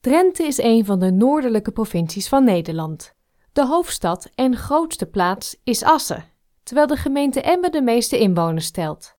Drenthe 0.00 0.42
is 0.42 0.58
een 0.58 0.84
van 0.84 0.98
de 0.98 1.10
noordelijke 1.10 1.70
provincies 1.70 2.28
van 2.28 2.44
Nederland. 2.44 3.14
De 3.52 3.66
hoofdstad 3.66 4.30
en 4.34 4.56
grootste 4.56 5.06
plaats 5.06 5.56
is 5.64 5.82
Assen, 5.82 6.24
terwijl 6.62 6.86
de 6.86 6.96
gemeente 6.96 7.40
Emmen 7.40 7.72
de 7.72 7.82
meeste 7.82 8.18
inwoners 8.18 8.66
stelt. 8.66 9.16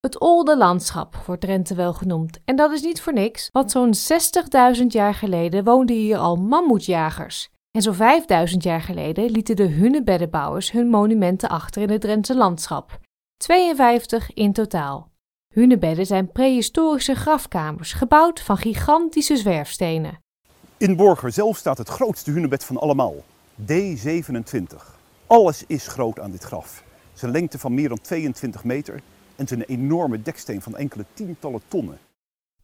Het 0.00 0.20
Olde 0.20 0.56
Landschap 0.56 1.16
wordt 1.16 1.40
Drenthe 1.40 1.74
wel 1.74 1.92
genoemd, 1.92 2.38
en 2.44 2.56
dat 2.56 2.72
is 2.72 2.82
niet 2.82 3.00
voor 3.00 3.12
niks, 3.12 3.48
want 3.52 3.70
zo'n 3.70 3.94
60.000 4.76 4.86
jaar 4.86 5.14
geleden 5.14 5.64
woonden 5.64 5.96
hier 5.96 6.18
al 6.18 6.36
mammoetjagers. 6.36 7.50
En 7.70 7.82
zo'n 7.82 7.94
5000 7.94 8.62
jaar 8.62 8.82
geleden 8.82 9.30
lieten 9.30 9.56
de 9.56 9.66
hunebeddenbouwers 9.66 10.70
hun 10.70 10.88
monumenten 10.88 11.48
achter 11.48 11.82
in 11.82 11.90
het 11.90 12.00
Drentse 12.00 12.36
landschap. 12.36 13.00
52 13.36 14.32
in 14.32 14.52
totaal. 14.52 15.12
Hunebedden 15.48 16.06
zijn 16.06 16.32
prehistorische 16.32 17.14
grafkamers, 17.14 17.92
gebouwd 17.92 18.40
van 18.40 18.56
gigantische 18.56 19.36
zwerfstenen. 19.36 20.22
In 20.84 20.96
Borger 20.96 21.32
zelf 21.32 21.56
staat 21.56 21.78
het 21.78 21.88
grootste 21.88 22.30
hunebed 22.30 22.64
van 22.64 22.76
allemaal, 22.76 23.14
D27. 23.60 24.76
Alles 25.26 25.64
is 25.66 25.86
groot 25.86 26.20
aan 26.20 26.30
dit 26.30 26.42
graf. 26.42 26.84
Zijn 27.12 27.32
lengte 27.32 27.58
van 27.58 27.74
meer 27.74 27.88
dan 27.88 28.00
22 28.00 28.64
meter 28.64 29.00
en 29.36 29.46
zijn 29.46 29.62
enorme 29.62 30.22
deksteen 30.22 30.62
van 30.62 30.76
enkele 30.76 31.04
tientallen 31.14 31.60
tonnen. 31.68 31.98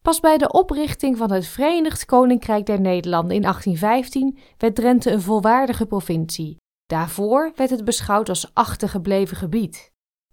Pas 0.02 0.20
bij 0.20 0.38
de 0.38 0.52
oprichting 0.52 1.16
van 1.16 1.32
het 1.32 1.46
Verenigd 1.46 2.04
Koninkrijk 2.04 2.66
der 2.66 2.80
Nederlanden 2.80 3.36
in 3.36 3.42
1815 3.42 4.38
werd 4.58 4.74
Drenthe 4.74 5.10
een 5.10 5.22
volwaardige 5.22 5.86
provincie. 5.86 6.56
Daarvoor 6.86 7.52
werd 7.56 7.70
het 7.70 7.84
beschouwd 7.84 8.28
als 8.28 8.50
achtergebleven 8.52 9.36
gebied. 9.36 9.90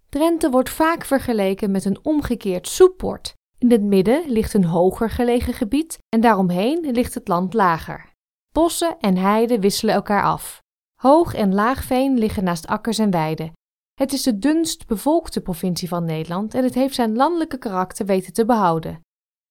Drenthe 0.08 0.50
wordt 0.50 0.70
vaak 0.70 1.04
vergeleken 1.04 1.70
met 1.70 1.84
een 1.84 1.98
omgekeerd 2.02 2.68
soepbord. 2.68 3.36
In 3.58 3.70
het 3.70 3.82
midden 3.82 4.30
ligt 4.30 4.54
een 4.54 4.64
hoger 4.64 5.10
gelegen 5.10 5.52
gebied 5.52 5.98
en 6.08 6.20
daaromheen 6.20 6.90
ligt 6.90 7.14
het 7.14 7.28
land 7.28 7.54
lager. 7.54 8.12
Bossen 8.52 8.96
en 8.98 9.16
heiden 9.16 9.60
wisselen 9.60 9.94
elkaar 9.94 10.22
af. 10.22 10.62
Hoog 11.00 11.34
en 11.34 11.54
laagveen 11.54 12.18
liggen 12.18 12.44
naast 12.44 12.66
akkers 12.66 12.98
en 12.98 13.10
weiden. 13.10 13.52
Het 13.94 14.12
is 14.12 14.22
de 14.22 14.38
dunst 14.38 14.86
bevolkte 14.86 15.40
provincie 15.40 15.88
van 15.88 16.04
Nederland 16.04 16.54
en 16.54 16.64
het 16.64 16.74
heeft 16.74 16.94
zijn 16.94 17.16
landelijke 17.16 17.58
karakter 17.58 18.06
weten 18.06 18.32
te 18.32 18.44
behouden. 18.44 19.00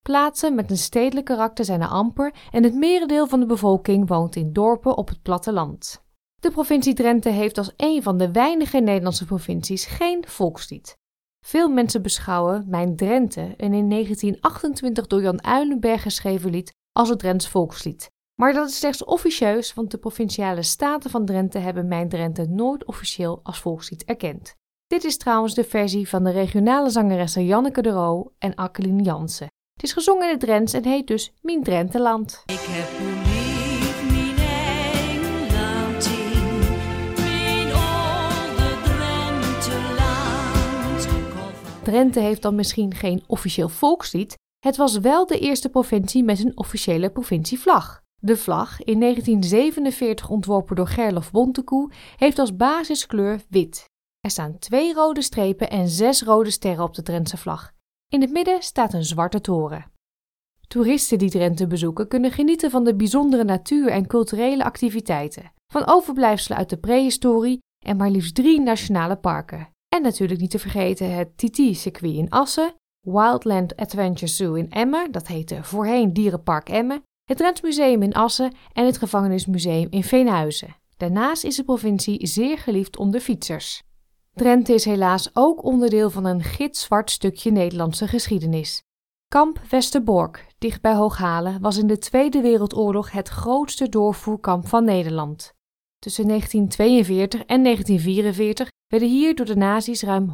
Plaatsen 0.01 0.55
met 0.55 0.71
een 0.71 0.77
stedelijk 0.77 1.25
karakter 1.25 1.65
zijn 1.65 1.81
er 1.81 1.87
amper 1.87 2.33
en 2.51 2.63
het 2.63 2.75
merendeel 2.75 3.27
van 3.27 3.39
de 3.39 3.45
bevolking 3.45 4.07
woont 4.07 4.35
in 4.35 4.53
dorpen 4.53 4.97
op 4.97 5.07
het 5.07 5.21
platteland. 5.21 6.05
De 6.39 6.51
provincie 6.51 6.93
Drenthe 6.93 7.29
heeft 7.29 7.57
als 7.57 7.73
een 7.75 8.03
van 8.03 8.17
de 8.17 8.31
weinige 8.31 8.79
Nederlandse 8.79 9.25
provincies 9.25 9.85
geen 9.85 10.23
volkslied. 10.27 10.97
Veel 11.47 11.69
mensen 11.69 12.01
beschouwen 12.01 12.65
Mijn 12.67 12.95
Drenthe, 12.95 13.41
een 13.41 13.73
in 13.73 13.89
1928 13.89 15.07
door 15.07 15.21
Jan 15.21 15.43
Uilenberg 15.43 16.01
geschreven 16.01 16.49
lied, 16.49 16.73
als 16.91 17.09
het 17.09 17.19
Drents 17.19 17.47
volkslied. 17.47 18.09
Maar 18.35 18.53
dat 18.53 18.69
is 18.69 18.77
slechts 18.77 19.03
officieus, 19.03 19.73
want 19.73 19.91
de 19.91 19.97
provinciale 19.97 20.63
staten 20.63 21.09
van 21.09 21.25
Drenthe 21.25 21.57
hebben 21.57 21.87
Mijn 21.87 22.09
Drenthe 22.09 22.45
nooit 22.45 22.85
officieel 22.85 23.39
als 23.43 23.59
volkslied 23.59 24.03
erkend. 24.03 24.55
Dit 24.87 25.03
is 25.03 25.17
trouwens 25.17 25.53
de 25.53 25.63
versie 25.63 26.09
van 26.09 26.23
de 26.23 26.31
regionale 26.31 26.89
zangeressen 26.89 27.45
Janneke 27.45 27.81
de 27.81 27.89
Roo 27.89 28.33
en 28.37 28.55
Akkeline 28.55 29.03
Jansen. 29.03 29.47
Het 29.73 29.83
is 29.83 29.93
gezongen 29.93 30.25
in 30.25 30.31
het 30.31 30.39
Drents 30.39 30.73
en 30.73 30.85
heet 30.85 31.07
dus 31.07 31.33
Mien 31.41 31.63
Drenteland. 31.63 32.43
Ik 32.45 32.65
heb 32.69 33.36
Drenthe 41.87 42.19
heeft 42.19 42.41
dan 42.41 42.55
misschien 42.55 42.93
geen 42.93 43.23
officieel 43.27 43.69
volkslied. 43.69 44.37
Het 44.59 44.77
was 44.77 44.97
wel 44.97 45.25
de 45.25 45.39
eerste 45.39 45.69
provincie 45.69 46.23
met 46.23 46.39
een 46.39 46.57
officiële 46.57 47.09
provincievlag. 47.09 48.01
De 48.21 48.37
vlag, 48.37 48.83
in 48.83 48.99
1947 48.99 50.29
ontworpen 50.29 50.75
door 50.75 50.87
Gerlof 50.87 51.31
Bontekoe, 51.31 51.91
heeft 52.15 52.39
als 52.39 52.55
basiskleur 52.55 53.41
wit. 53.49 53.85
Er 54.19 54.29
staan 54.29 54.59
twee 54.59 54.93
rode 54.93 55.21
strepen 55.21 55.69
en 55.69 55.87
zes 55.87 56.21
rode 56.21 56.49
sterren 56.49 56.83
op 56.83 56.93
de 56.93 57.01
Drentse 57.01 57.37
vlag. 57.37 57.71
In 58.09 58.21
het 58.21 58.31
midden 58.31 58.61
staat 58.61 58.93
een 58.93 59.05
zwarte 59.05 59.41
toren. 59.41 59.91
Toeristen 60.67 61.17
die 61.17 61.29
Drenthe 61.29 61.67
bezoeken 61.67 62.07
kunnen 62.07 62.31
genieten 62.31 62.71
van 62.71 62.83
de 62.83 62.95
bijzondere 62.95 63.43
natuur 63.43 63.87
en 63.87 64.07
culturele 64.07 64.63
activiteiten, 64.63 65.51
van 65.71 65.87
overblijfselen 65.87 66.57
uit 66.57 66.69
de 66.69 66.77
prehistorie 66.77 67.59
en 67.85 67.97
maar 67.97 68.09
liefst 68.09 68.35
drie 68.35 68.61
nationale 68.61 69.15
parken. 69.15 69.75
En 69.95 70.01
natuurlijk 70.01 70.39
niet 70.39 70.51
te 70.51 70.59
vergeten 70.59 71.15
het 71.15 71.37
TT-circuit 71.37 72.13
in 72.15 72.29
Assen, 72.29 72.73
Wildland 73.01 73.75
Adventure 73.75 74.31
Zoo 74.31 74.53
in 74.53 74.71
Emmen, 74.71 75.11
dat 75.11 75.27
heette 75.27 75.63
voorheen 75.63 76.13
Dierenpark 76.13 76.69
Emmen, 76.69 77.03
het 77.23 77.37
Drents 77.37 77.61
Museum 77.61 78.01
in 78.01 78.13
Assen 78.13 78.53
en 78.73 78.85
het 78.85 78.97
Gevangenismuseum 78.97 79.87
in 79.89 80.03
Veenhuizen. 80.03 80.75
Daarnaast 80.97 81.43
is 81.43 81.55
de 81.55 81.63
provincie 81.63 82.27
zeer 82.27 82.57
geliefd 82.57 82.97
onder 82.97 83.19
fietsers. 83.19 83.83
Drenthe 84.33 84.73
is 84.73 84.85
helaas 84.85 85.29
ook 85.33 85.63
onderdeel 85.63 86.09
van 86.09 86.25
een 86.25 86.43
gitzwart 86.43 87.11
stukje 87.11 87.51
Nederlandse 87.51 88.07
geschiedenis. 88.07 88.81
Kamp 89.27 89.61
Westerbork, 89.69 90.47
dicht 90.57 90.81
bij 90.81 90.93
Hooghalen, 90.93 91.61
was 91.61 91.77
in 91.77 91.87
de 91.87 91.97
Tweede 91.97 92.41
Wereldoorlog 92.41 93.11
het 93.11 93.27
grootste 93.27 93.89
doorvoerkamp 93.89 94.67
van 94.67 94.83
Nederland. 94.83 95.53
Tussen 95.99 96.27
1942 96.27 97.39
en 97.39 97.63
1944 97.63 98.69
werden 98.87 99.09
hier 99.09 99.35
door 99.35 99.45
de 99.45 99.55
nazi's 99.55 100.03
ruim 100.03 100.29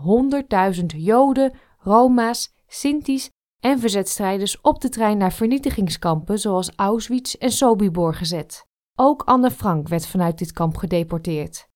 100.000 0.76 0.86
Joden, 0.86 1.54
Roma's, 1.78 2.54
Sinti's 2.68 3.30
en 3.60 3.80
verzetstrijders 3.80 4.62
op 4.62 4.82
de 4.82 4.90
trein 4.90 5.18
naar 5.18 5.32
vernietigingskampen 5.32 6.40
zoals 6.40 6.72
Auschwitz 6.76 7.34
en 7.34 7.52
Sobibor 7.52 8.14
gezet. 8.14 8.66
Ook 8.96 9.24
Anne 9.24 9.52
Frank 9.52 9.88
werd 9.88 10.08
vanuit 10.08 10.38
dit 10.38 10.52
kamp 10.52 10.78
gedeporteerd. 10.78 11.70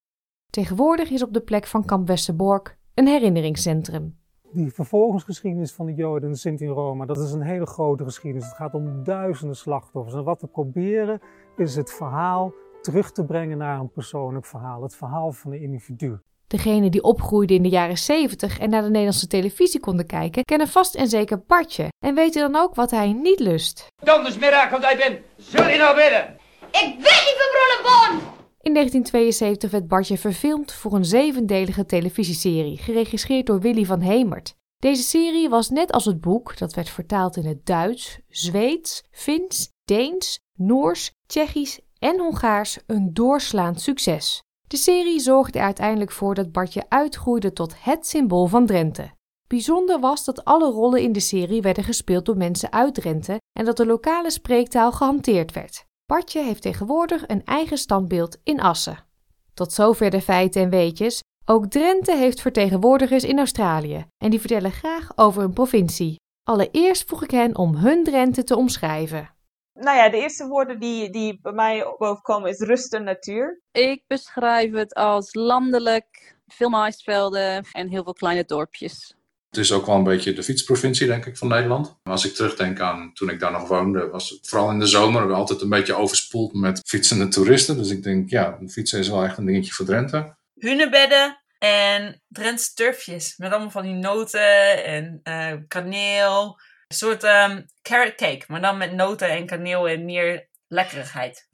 Tegenwoordig 0.49 1.09
is 1.09 1.23
op 1.23 1.33
de 1.33 1.41
plek 1.41 1.65
van 1.65 1.85
kamp 1.85 2.07
Westerbork 2.07 2.77
een 2.93 3.07
herinneringscentrum. 3.07 4.17
Die 4.51 4.73
vervolgingsgeschiedenis 4.73 5.73
van 5.73 5.85
de 5.85 5.93
Joden 5.93 6.29
en 6.29 6.35
Sint 6.35 6.61
in 6.61 6.67
Roma, 6.67 7.05
dat 7.05 7.17
is 7.17 7.31
een 7.31 7.41
hele 7.41 7.65
grote 7.65 8.03
geschiedenis. 8.03 8.47
Het 8.47 8.55
gaat 8.55 8.73
om 8.73 9.03
duizenden 9.03 9.55
slachtoffers. 9.55 10.15
En 10.15 10.23
wat 10.23 10.41
we 10.41 10.47
proberen 10.47 11.21
is 11.55 11.75
het 11.75 11.91
verhaal 11.91 12.53
terug 12.81 13.11
te 13.11 13.25
brengen 13.25 13.57
naar 13.57 13.79
een 13.79 13.91
persoonlijk 13.91 14.45
verhaal. 14.45 14.81
Het 14.81 14.95
verhaal 14.95 15.31
van 15.31 15.51
een 15.51 15.61
individu. 15.61 16.19
Degenen 16.47 16.91
die 16.91 17.03
opgroeiden 17.03 17.55
in 17.55 17.63
de 17.63 17.69
jaren 17.69 17.97
70 17.97 18.59
en 18.59 18.69
naar 18.69 18.81
de 18.81 18.87
Nederlandse 18.87 19.27
televisie 19.27 19.79
konden 19.79 20.05
kijken, 20.05 20.43
kennen 20.43 20.67
vast 20.67 20.95
en 20.95 21.07
zeker 21.07 21.43
Bartje 21.47 21.87
en 22.05 22.15
weten 22.15 22.51
dan 22.51 22.61
ook 22.61 22.75
wat 22.75 22.91
hij 22.91 23.13
niet 23.13 23.39
lust. 23.39 23.87
Dondersmiddag, 24.03 24.69
want 24.69 24.83
hij 24.83 24.97
ben. 24.97 25.19
Zul 25.37 25.67
je 25.67 25.77
nou 25.77 25.95
willen? 25.95 26.37
Ik 26.71 26.95
wil 26.99 27.19
niet 27.25 27.37
verbrullen 27.37 28.21
In 28.61 28.73
1972 28.73 29.71
werd 29.71 29.87
Bartje 29.87 30.17
verfilmd 30.17 30.73
voor 30.73 30.93
een 30.93 31.05
zevendelige 31.05 31.85
televisieserie, 31.85 32.77
geregisseerd 32.77 33.45
door 33.45 33.59
Willy 33.59 33.85
van 33.85 34.01
Hemert. 34.01 34.55
Deze 34.77 35.03
serie 35.03 35.49
was 35.49 35.69
net 35.69 35.91
als 35.91 36.05
het 36.05 36.21
boek, 36.21 36.57
dat 36.57 36.73
werd 36.73 36.89
vertaald 36.89 37.35
in 37.35 37.45
het 37.45 37.65
Duits, 37.65 38.19
Zweeds, 38.29 39.03
Fins, 39.11 39.69
Deens, 39.85 40.39
Noors, 40.53 41.11
Tsjechisch 41.25 41.79
en 41.99 42.19
Hongaars, 42.19 42.77
een 42.85 43.13
doorslaand 43.13 43.81
succes. 43.81 44.41
De 44.67 44.77
serie 44.77 45.19
zorgde 45.19 45.59
er 45.59 45.65
uiteindelijk 45.65 46.11
voor 46.11 46.35
dat 46.35 46.51
Bartje 46.51 46.85
uitgroeide 46.89 47.53
tot 47.53 47.73
het 47.79 48.07
symbool 48.07 48.47
van 48.47 48.65
Drenthe. 48.65 49.11
Bijzonder 49.47 49.99
was 49.99 50.25
dat 50.25 50.45
alle 50.45 50.71
rollen 50.71 51.01
in 51.01 51.11
de 51.11 51.19
serie 51.19 51.61
werden 51.61 51.83
gespeeld 51.83 52.25
door 52.25 52.37
mensen 52.37 52.71
uit 52.71 52.93
Drenthe 52.93 53.39
en 53.59 53.65
dat 53.65 53.77
de 53.77 53.85
lokale 53.85 54.29
spreektaal 54.29 54.91
gehanteerd 54.91 55.53
werd. 55.53 55.85
Bartje 56.05 56.41
heeft 56.41 56.61
tegenwoordig 56.61 57.23
een 57.27 57.45
eigen 57.45 57.77
standbeeld 57.77 58.37
in 58.43 58.61
Assen. 58.61 59.05
Tot 59.53 59.73
zover 59.73 60.09
de 60.09 60.21
feiten 60.21 60.61
en 60.61 60.69
weetjes. 60.69 61.21
Ook 61.45 61.65
Drenthe 61.65 62.15
heeft 62.15 62.41
vertegenwoordigers 62.41 63.23
in 63.23 63.37
Australië 63.37 64.05
en 64.17 64.29
die 64.29 64.39
vertellen 64.39 64.71
graag 64.71 65.11
over 65.15 65.41
hun 65.41 65.53
provincie. 65.53 66.15
Allereerst 66.43 67.07
vroeg 67.07 67.23
ik 67.23 67.31
hen 67.31 67.57
om 67.57 67.75
hun 67.75 68.03
Drenthe 68.03 68.43
te 68.43 68.55
omschrijven. 68.55 69.35
Nou 69.79 69.97
ja, 69.97 70.09
de 70.09 70.17
eerste 70.17 70.47
woorden 70.47 70.79
die, 70.79 71.09
die 71.09 71.39
bij 71.41 71.51
mij 71.51 71.95
bovenkomen 71.97 72.49
is 72.49 72.59
rust 72.59 72.93
en 72.93 73.03
natuur. 73.03 73.61
Ik 73.71 74.03
beschrijf 74.07 74.73
het 74.73 74.93
als 74.93 75.33
landelijk, 75.33 76.35
veel 76.47 76.69
maisvelden 76.69 77.65
en 77.71 77.89
heel 77.89 78.03
veel 78.03 78.13
kleine 78.13 78.45
dorpjes. 78.45 79.15
Het 79.49 79.59
is 79.59 79.71
ook 79.71 79.85
wel 79.85 79.95
een 79.95 80.03
beetje 80.03 80.33
de 80.33 80.43
fietsprovincie, 80.43 81.07
denk 81.07 81.25
ik, 81.25 81.37
van 81.37 81.47
Nederland. 81.47 81.97
Als 82.03 82.25
ik 82.25 82.33
terugdenk 82.33 82.79
aan 82.79 83.13
toen 83.13 83.29
ik 83.29 83.39
daar 83.39 83.51
nog 83.51 83.67
woonde, 83.67 84.07
was 84.09 84.29
het 84.29 84.47
vooral 84.47 84.71
in 84.71 84.79
de 84.79 84.85
zomer 84.85 85.33
altijd 85.33 85.61
een 85.61 85.69
beetje 85.69 85.95
overspoeld 85.95 86.53
met 86.53 86.81
fietsende 86.85 87.27
toeristen. 87.27 87.77
Dus 87.77 87.89
ik 87.89 88.03
denk, 88.03 88.29
ja, 88.29 88.57
fietsen 88.67 88.99
is 88.99 89.09
wel 89.09 89.23
echt 89.23 89.37
een 89.37 89.45
dingetje 89.45 89.71
voor 89.71 89.85
Drenthe. 89.85 90.35
Hunebedden 90.53 91.37
en 91.59 92.21
Drentse 92.27 92.73
turfjes. 92.73 93.37
Met 93.37 93.51
allemaal 93.51 93.71
van 93.71 93.83
die 93.83 93.93
noten 93.93 94.83
en 94.85 95.19
uh, 95.23 95.53
kaneel. 95.67 96.59
Een 96.87 96.95
soort 96.95 97.23
um, 97.23 97.65
carrot 97.81 98.15
cake, 98.15 98.43
maar 98.47 98.61
dan 98.61 98.77
met 98.77 98.93
noten 98.93 99.29
en 99.29 99.45
kaneel 99.45 99.87
en 99.87 100.05
meer 100.05 100.47
lekkerigheid. 100.67 101.47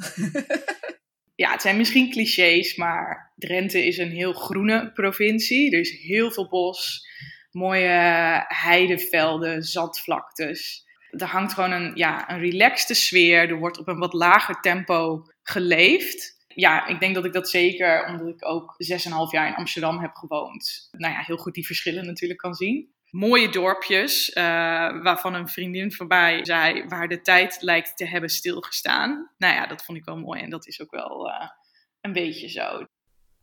ja, 1.35 1.51
het 1.51 1.61
zijn 1.61 1.77
misschien 1.77 2.11
clichés, 2.11 2.75
maar 2.75 3.33
Drenthe 3.35 3.85
is 3.85 3.97
een 3.97 4.11
heel 4.11 4.33
groene 4.33 4.91
provincie. 4.91 5.71
Er 5.71 5.79
is 5.79 6.01
heel 6.01 6.31
veel 6.31 6.47
bos, 6.47 7.07
mooie 7.51 8.43
heidevelden, 8.47 9.63
zandvlaktes. 9.63 10.85
Er 11.09 11.27
hangt 11.27 11.53
gewoon 11.53 11.71
een, 11.71 11.91
ja, 11.95 12.29
een 12.29 12.39
relaxte 12.39 12.93
sfeer. 12.93 13.49
Er 13.49 13.59
wordt 13.59 13.79
op 13.79 13.87
een 13.87 13.99
wat 13.99 14.13
lager 14.13 14.59
tempo 14.59 15.25
geleefd. 15.43 16.37
Ja, 16.47 16.87
ik 16.87 16.99
denk 16.99 17.15
dat 17.15 17.25
ik 17.25 17.33
dat 17.33 17.49
zeker, 17.49 18.05
omdat 18.05 18.27
ik 18.27 18.45
ook 18.45 18.75
6,5 18.91 18.97
jaar 19.31 19.47
in 19.47 19.55
Amsterdam 19.55 19.99
heb 19.99 20.15
gewoond, 20.15 20.87
nou 20.91 21.13
ja, 21.13 21.21
heel 21.21 21.37
goed 21.37 21.53
die 21.53 21.65
verschillen 21.65 22.05
natuurlijk 22.05 22.39
kan 22.39 22.53
zien. 22.53 22.93
Mooie 23.13 23.49
dorpjes, 23.49 24.29
uh, 24.29 24.43
waarvan 25.03 25.33
een 25.33 25.47
vriendin 25.47 25.91
voorbij 25.91 26.45
zei, 26.45 26.87
waar 26.87 27.07
de 27.07 27.21
tijd 27.21 27.61
lijkt 27.61 27.97
te 27.97 28.07
hebben 28.07 28.29
stilgestaan. 28.29 29.31
Nou 29.37 29.53
ja, 29.53 29.67
dat 29.67 29.83
vond 29.83 29.97
ik 29.97 30.05
wel 30.05 30.17
mooi 30.17 30.41
en 30.41 30.49
dat 30.49 30.67
is 30.67 30.81
ook 30.81 30.91
wel 30.91 31.27
uh, 31.27 31.49
een 32.01 32.13
beetje 32.13 32.49
zo. 32.49 32.79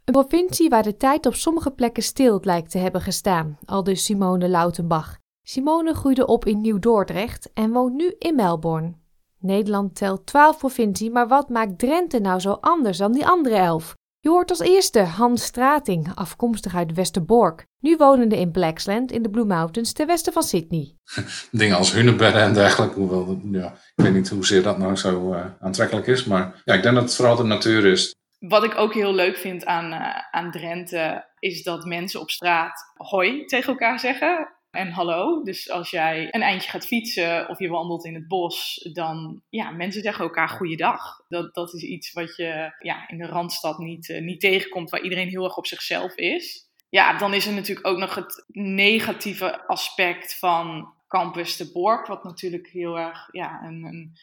Een 0.04 0.12
provincie 0.12 0.68
waar 0.68 0.82
de 0.82 0.96
tijd 0.96 1.26
op 1.26 1.34
sommige 1.34 1.70
plekken 1.70 2.02
stil 2.02 2.40
lijkt 2.42 2.70
te 2.70 2.78
hebben 2.78 3.00
gestaan, 3.00 3.58
aldus 3.64 4.04
Simone 4.04 4.48
Lautenbach. 4.48 5.18
Simone 5.42 5.94
groeide 5.94 6.26
op 6.26 6.44
in 6.44 6.60
Nieuw-Dordrecht 6.60 7.50
en 7.54 7.72
woont 7.72 7.94
nu 7.94 8.14
in 8.18 8.34
Melbourne. 8.34 8.92
Nederland 9.38 9.94
telt 9.94 10.26
12 10.26 10.58
provincies, 10.58 11.10
maar 11.10 11.28
wat 11.28 11.48
maakt 11.48 11.78
Drenthe 11.78 12.18
nou 12.18 12.40
zo 12.40 12.52
anders 12.52 12.98
dan 12.98 13.12
die 13.12 13.26
andere 13.26 13.56
elf? 13.56 13.94
Je 14.22 14.28
hoort 14.28 14.50
als 14.50 14.60
eerste 14.60 15.00
Hans 15.00 15.44
Strating, 15.44 16.12
afkomstig 16.14 16.74
uit 16.74 16.92
Westerbork, 16.92 17.66
nu 17.78 17.96
wonende 17.96 18.36
in 18.36 18.50
Blacksland 18.50 19.12
in 19.12 19.22
de 19.22 19.30
Blue 19.30 19.44
Mountains 19.44 19.92
ten 19.92 20.06
westen 20.06 20.32
van 20.32 20.42
Sydney. 20.42 20.94
Dingen 21.50 21.76
als 21.76 21.92
hunebedden 21.92 22.42
en 22.42 22.52
dergelijke, 22.52 22.98
hoewel, 22.98 23.40
ja, 23.50 23.72
ik 23.94 24.04
weet 24.04 24.12
niet 24.12 24.28
hoezeer 24.28 24.62
dat 24.62 24.78
nou 24.78 24.96
zo 24.96 25.32
uh, 25.32 25.44
aantrekkelijk 25.60 26.06
is, 26.06 26.24
maar 26.24 26.62
ja, 26.64 26.74
ik 26.74 26.82
denk 26.82 26.94
dat 26.94 27.04
het 27.04 27.14
vooral 27.14 27.36
de 27.36 27.42
natuur 27.42 27.84
is. 27.86 28.14
Wat 28.38 28.64
ik 28.64 28.76
ook 28.76 28.94
heel 28.94 29.14
leuk 29.14 29.36
vind 29.36 29.64
aan, 29.64 29.92
uh, 29.92 30.16
aan 30.30 30.50
Drenthe, 30.50 31.24
is 31.38 31.62
dat 31.62 31.84
mensen 31.84 32.20
op 32.20 32.30
straat 32.30 32.92
hoi 32.94 33.44
tegen 33.44 33.68
elkaar 33.68 33.98
zeggen 33.98 34.48
en 34.70 34.90
hallo. 34.90 35.42
Dus 35.42 35.70
als 35.70 35.90
jij 35.90 36.28
een 36.30 36.42
eindje 36.42 36.70
gaat 36.70 36.86
fietsen 36.86 37.48
of 37.48 37.58
je 37.58 37.68
wandelt 37.68 38.04
in 38.04 38.14
het 38.14 38.28
bos, 38.28 38.88
dan 38.92 39.42
ja, 39.48 39.70
mensen 39.70 40.02
zeggen 40.02 40.24
elkaar 40.24 40.48
goeiedag. 40.48 41.24
Dat, 41.28 41.54
dat 41.54 41.74
is 41.74 41.82
iets 41.82 42.12
wat 42.12 42.36
je 42.36 42.74
ja, 42.78 43.08
in 43.08 43.18
de 43.18 43.26
Randstad 43.26 43.78
niet, 43.78 44.08
uh, 44.08 44.20
niet 44.20 44.40
tegenkomt, 44.40 44.90
waar 44.90 45.02
iedereen 45.02 45.28
heel 45.28 45.44
erg 45.44 45.56
op 45.56 45.66
zichzelf 45.66 46.14
is. 46.14 46.68
Ja, 46.88 47.18
dan 47.18 47.34
is 47.34 47.46
er 47.46 47.52
natuurlijk 47.52 47.86
ook 47.86 47.98
nog 47.98 48.14
het 48.14 48.44
negatieve 48.52 49.66
aspect 49.66 50.38
van 50.38 50.92
Campus 51.08 51.56
de 51.56 51.70
Borg, 51.72 52.06
wat 52.06 52.24
natuurlijk 52.24 52.68
heel 52.68 52.98
erg 52.98 53.28
ja, 53.32 53.62
een, 53.62 53.84
een, 53.84 54.16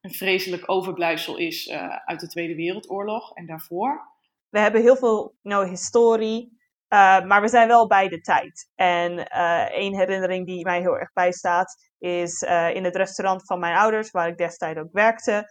een 0.00 0.12
vreselijk 0.12 0.62
overblijfsel 0.66 1.36
is 1.36 1.66
uh, 1.66 1.96
uit 2.04 2.20
de 2.20 2.28
Tweede 2.28 2.54
Wereldoorlog 2.54 3.34
en 3.34 3.46
daarvoor. 3.46 4.16
We 4.48 4.58
hebben 4.58 4.82
heel 4.82 4.96
veel 4.96 5.34
nou, 5.42 5.68
historie, 5.68 6.57
uh, 6.88 7.24
maar 7.24 7.40
we 7.40 7.48
zijn 7.48 7.68
wel 7.68 7.86
bij 7.86 8.08
de 8.08 8.20
tijd. 8.20 8.68
En 8.74 9.12
uh, 9.12 9.70
één 9.70 9.96
herinnering 9.96 10.46
die 10.46 10.64
mij 10.64 10.80
heel 10.80 10.98
erg 10.98 11.12
bijstaat, 11.12 11.76
is 11.98 12.42
uh, 12.42 12.74
in 12.74 12.84
het 12.84 12.96
restaurant 12.96 13.46
van 13.46 13.58
mijn 13.58 13.76
ouders, 13.76 14.10
waar 14.10 14.28
ik 14.28 14.36
destijds 14.36 14.80
ook 14.80 14.92
werkte, 14.92 15.50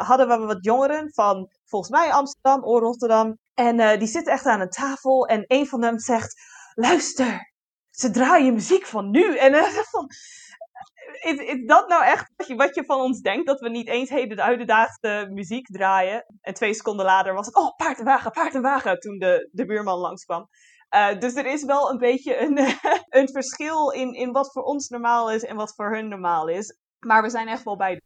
hadden 0.00 0.28
we 0.28 0.46
wat 0.46 0.64
jongeren 0.64 1.12
van 1.12 1.48
volgens 1.64 1.90
mij 1.90 2.12
Amsterdam 2.12 2.64
of 2.64 2.80
Rotterdam. 2.80 3.38
En 3.54 3.98
die 3.98 4.08
zitten 4.08 4.32
echt 4.32 4.46
aan 4.46 4.60
een 4.60 4.70
tafel 4.70 5.26
en 5.26 5.44
een 5.46 5.66
van 5.66 5.82
hem 5.82 5.98
zegt: 5.98 6.34
Luister, 6.74 7.52
ze 7.90 8.10
draaien 8.10 8.54
muziek 8.54 8.86
van 8.86 9.10
nu. 9.10 9.36
En 9.36 9.54
van. 9.90 10.08
Is, 11.20 11.38
is 11.38 11.66
dat 11.66 11.88
nou 11.88 12.04
echt 12.04 12.32
wat 12.36 12.46
je, 12.46 12.54
wat 12.54 12.74
je 12.74 12.84
van 12.84 13.00
ons 13.00 13.20
denkt? 13.20 13.46
Dat 13.46 13.60
we 13.60 13.68
niet 13.68 13.88
eens 13.88 14.10
hedendaagse 14.10 15.28
muziek 15.30 15.66
draaien? 15.66 16.24
En 16.40 16.54
twee 16.54 16.74
seconden 16.74 17.04
later 17.04 17.34
was 17.34 17.46
het, 17.46 17.56
oh, 17.56 17.76
paard 17.76 17.98
en 17.98 18.04
wagen, 18.04 18.30
paard 18.30 18.54
en 18.54 18.62
wagen, 18.62 18.98
toen 18.98 19.18
de, 19.18 19.48
de 19.52 19.64
buurman 19.64 19.98
langskwam. 19.98 20.48
Uh, 20.94 21.18
dus 21.18 21.34
er 21.34 21.46
is 21.46 21.64
wel 21.64 21.90
een 21.90 21.98
beetje 21.98 22.40
een, 22.40 22.58
een 23.20 23.28
verschil 23.28 23.90
in, 23.90 24.12
in 24.12 24.32
wat 24.32 24.52
voor 24.52 24.62
ons 24.62 24.88
normaal 24.88 25.30
is 25.30 25.44
en 25.44 25.56
wat 25.56 25.74
voor 25.74 25.94
hun 25.94 26.08
normaal 26.08 26.48
is. 26.48 26.78
Maar 26.98 27.22
we 27.22 27.30
zijn 27.30 27.48
echt 27.48 27.64
wel 27.64 27.76
bij. 27.76 28.00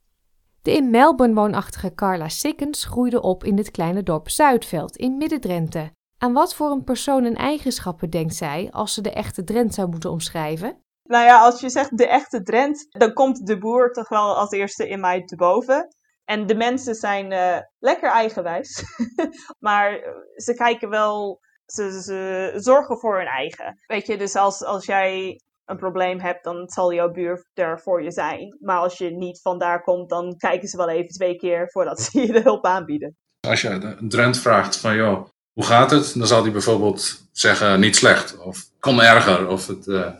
De 0.62 0.72
in 0.72 0.90
Melbourne 0.90 1.34
woonachtige 1.34 1.94
Carla 1.94 2.28
Sikkens 2.28 2.84
groeide 2.84 3.22
op 3.22 3.44
in 3.44 3.56
het 3.56 3.70
kleine 3.70 4.02
dorp 4.02 4.28
Zuidveld 4.28 4.96
in 4.96 5.16
Midden-Drenthe. 5.16 5.90
Aan 6.18 6.32
wat 6.32 6.54
voor 6.54 6.70
een 6.70 6.84
persoon 6.84 7.24
en 7.24 7.34
eigenschappen 7.34 8.10
denkt 8.10 8.34
zij 8.34 8.68
als 8.70 8.94
ze 8.94 9.00
de 9.00 9.12
echte 9.12 9.44
Drent 9.44 9.74
zou 9.74 9.88
moeten 9.88 10.10
omschrijven? 10.10 10.81
Nou 11.02 11.24
ja, 11.24 11.40
als 11.40 11.60
je 11.60 11.70
zegt 11.70 11.96
de 11.96 12.06
echte 12.06 12.42
Drent, 12.42 12.86
dan 12.88 13.12
komt 13.12 13.46
de 13.46 13.58
boer 13.58 13.92
toch 13.92 14.08
wel 14.08 14.36
als 14.36 14.50
eerste 14.50 14.88
in 14.88 15.00
mij 15.00 15.24
te 15.24 15.36
boven. 15.36 15.96
En 16.24 16.46
de 16.46 16.54
mensen 16.54 16.94
zijn 16.94 17.32
uh, 17.32 17.58
lekker 17.78 18.10
eigenwijs, 18.10 18.84
maar 19.66 20.00
ze 20.36 20.54
kijken 20.54 20.88
wel, 20.88 21.40
ze, 21.66 22.52
zorgen 22.56 22.98
voor 22.98 23.16
hun 23.16 23.26
eigen. 23.26 23.80
Weet 23.86 24.06
je, 24.06 24.16
dus 24.16 24.34
als, 24.34 24.64
als 24.64 24.86
jij 24.86 25.40
een 25.64 25.76
probleem 25.76 26.20
hebt, 26.20 26.44
dan 26.44 26.68
zal 26.68 26.92
jouw 26.92 27.10
buur 27.10 27.46
er 27.54 27.80
voor 27.80 28.02
je 28.02 28.12
zijn. 28.12 28.56
Maar 28.60 28.78
als 28.78 28.98
je 28.98 29.10
niet 29.10 29.40
vandaar 29.40 29.82
komt, 29.82 30.08
dan 30.08 30.36
kijken 30.36 30.68
ze 30.68 30.76
wel 30.76 30.88
even 30.88 31.10
twee 31.10 31.36
keer 31.36 31.70
voordat 31.70 32.00
ze 32.00 32.20
je 32.26 32.32
de 32.32 32.40
hulp 32.40 32.64
aanbieden. 32.64 33.16
Als 33.40 33.60
je 33.60 33.68
een 33.68 34.08
Drent 34.08 34.38
vraagt 34.38 34.76
van, 34.76 34.96
joh, 34.96 35.26
hoe 35.52 35.64
gaat 35.64 35.90
het? 35.90 36.12
Dan 36.14 36.26
zal 36.26 36.42
hij 36.42 36.52
bijvoorbeeld 36.52 37.28
zeggen, 37.32 37.80
niet 37.80 37.96
slecht, 37.96 38.38
of 38.38 38.70
kon 38.80 39.02
erger, 39.02 39.48
of 39.48 39.66
het... 39.66 39.86
Uh 39.86 40.10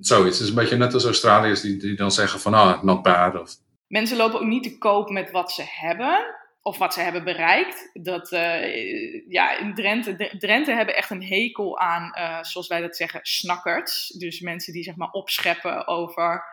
zoiets. 0.00 0.38
Het 0.38 0.46
is 0.46 0.48
een 0.48 0.60
beetje 0.60 0.76
net 0.76 0.94
als 0.94 1.04
Australiërs 1.04 1.60
die, 1.60 1.76
die 1.76 1.96
dan 1.96 2.10
zeggen 2.10 2.40
van, 2.40 2.54
ah, 2.54 2.82
not 2.82 3.02
bad. 3.02 3.40
Of... 3.40 3.56
Mensen 3.86 4.16
lopen 4.16 4.40
ook 4.40 4.46
niet 4.46 4.62
te 4.62 4.78
koop 4.78 5.10
met 5.10 5.30
wat 5.30 5.52
ze 5.52 5.62
hebben. 5.66 6.42
Of 6.62 6.78
wat 6.78 6.94
ze 6.94 7.00
hebben 7.00 7.24
bereikt. 7.24 7.90
Dat, 7.92 8.32
uh, 8.32 9.28
ja, 9.28 9.58
in 9.58 9.74
Drenthe, 9.74 10.36
Drenthe 10.38 10.72
hebben 10.72 10.96
echt 10.96 11.10
een 11.10 11.24
hekel 11.24 11.78
aan, 11.78 12.12
uh, 12.18 12.42
zoals 12.42 12.68
wij 12.68 12.80
dat 12.80 12.96
zeggen, 12.96 13.20
snakkerts. 13.22 14.08
Dus 14.08 14.40
mensen 14.40 14.72
die 14.72 14.82
zeg 14.82 14.96
maar 14.96 15.10
opscheppen 15.10 15.86
over... 15.86 16.44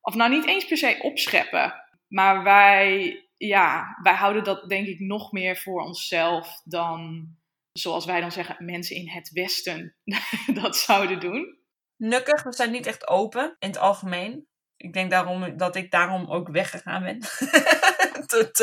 Of 0.00 0.14
nou 0.14 0.30
niet 0.30 0.46
eens 0.46 0.66
per 0.66 0.76
se 0.76 0.98
opscheppen. 1.02 1.74
Maar 2.08 2.42
wij, 2.42 3.16
ja, 3.36 3.98
wij 4.02 4.14
houden 4.14 4.44
dat 4.44 4.68
denk 4.68 4.86
ik 4.86 4.98
nog 4.98 5.32
meer 5.32 5.56
voor 5.56 5.82
onszelf 5.82 6.60
dan, 6.64 7.28
zoals 7.72 8.04
wij 8.04 8.20
dan 8.20 8.32
zeggen, 8.32 8.64
mensen 8.64 8.96
in 8.96 9.08
het 9.08 9.30
Westen 9.32 9.96
dat 10.60 10.76
zouden 10.76 11.20
doen 11.20 11.61
nukkig. 12.02 12.42
We 12.42 12.52
zijn 12.52 12.70
niet 12.70 12.86
echt 12.86 13.08
open 13.08 13.56
in 13.58 13.68
het 13.68 13.78
algemeen. 13.78 14.46
Ik 14.76 14.92
denk 14.92 15.10
daarom 15.10 15.56
dat 15.56 15.76
ik 15.76 15.90
daarom 15.90 16.30
ook 16.30 16.48
weggegaan 16.48 17.02
ben. 17.02 17.18
Tot, 18.26 18.60